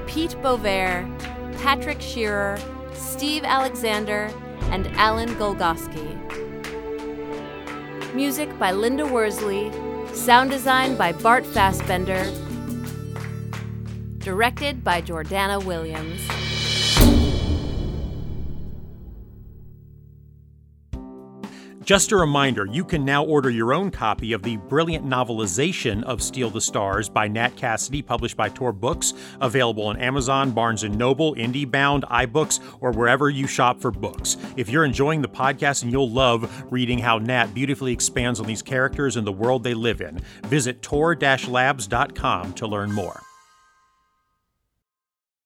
Pete 0.07 0.37
Boisvert, 0.41 1.05
Patrick 1.61 2.01
Shearer, 2.01 2.57
Steve 2.93 3.43
Alexander, 3.43 4.31
and 4.71 4.87
Alan 4.95 5.29
Golgoski. 5.35 6.15
Music 8.15 8.57
by 8.57 8.71
Linda 8.71 9.05
Worsley, 9.05 9.69
sound 10.17 10.49
design 10.49 10.95
by 10.97 11.13
Bart 11.13 11.43
Fasbender, 11.45 12.25
directed 14.17 14.83
by 14.83 15.01
Jordana 15.01 15.63
Williams. 15.63 16.21
Just 21.87 22.11
a 22.11 22.17
reminder, 22.17 22.65
you 22.65 22.83
can 22.83 23.05
now 23.05 23.23
order 23.23 23.49
your 23.49 23.73
own 23.73 23.91
copy 23.91 24.33
of 24.33 24.43
the 24.43 24.57
brilliant 24.57 25.05
novelization 25.05 26.03
of 26.03 26.21
Steal 26.21 26.49
the 26.49 26.59
Stars 26.59 27.07
by 27.07 27.29
Nat 27.29 27.55
Cassidy, 27.55 28.01
published 28.01 28.35
by 28.35 28.49
Tor 28.49 28.73
Books, 28.73 29.13
available 29.39 29.87
on 29.87 29.95
Amazon, 29.95 30.51
Barnes 30.51 30.83
& 30.83 30.89
Noble, 30.89 31.33
IndieBound, 31.35 32.01
iBooks, 32.09 32.59
or 32.81 32.91
wherever 32.91 33.29
you 33.29 33.47
shop 33.47 33.79
for 33.79 33.89
books. 33.89 34.35
If 34.57 34.67
you're 34.67 34.83
enjoying 34.83 35.21
the 35.21 35.29
podcast 35.29 35.83
and 35.83 35.91
you'll 35.93 36.11
love 36.11 36.65
reading 36.69 36.99
how 36.99 37.19
Nat 37.19 37.53
beautifully 37.53 37.93
expands 37.93 38.41
on 38.41 38.47
these 38.47 38.61
characters 38.61 39.15
and 39.15 39.25
the 39.25 39.31
world 39.31 39.63
they 39.63 39.73
live 39.73 40.01
in, 40.01 40.19
visit 40.47 40.81
tor-labs.com 40.81 42.51
to 42.51 42.67
learn 42.67 42.91
more. 42.91 43.23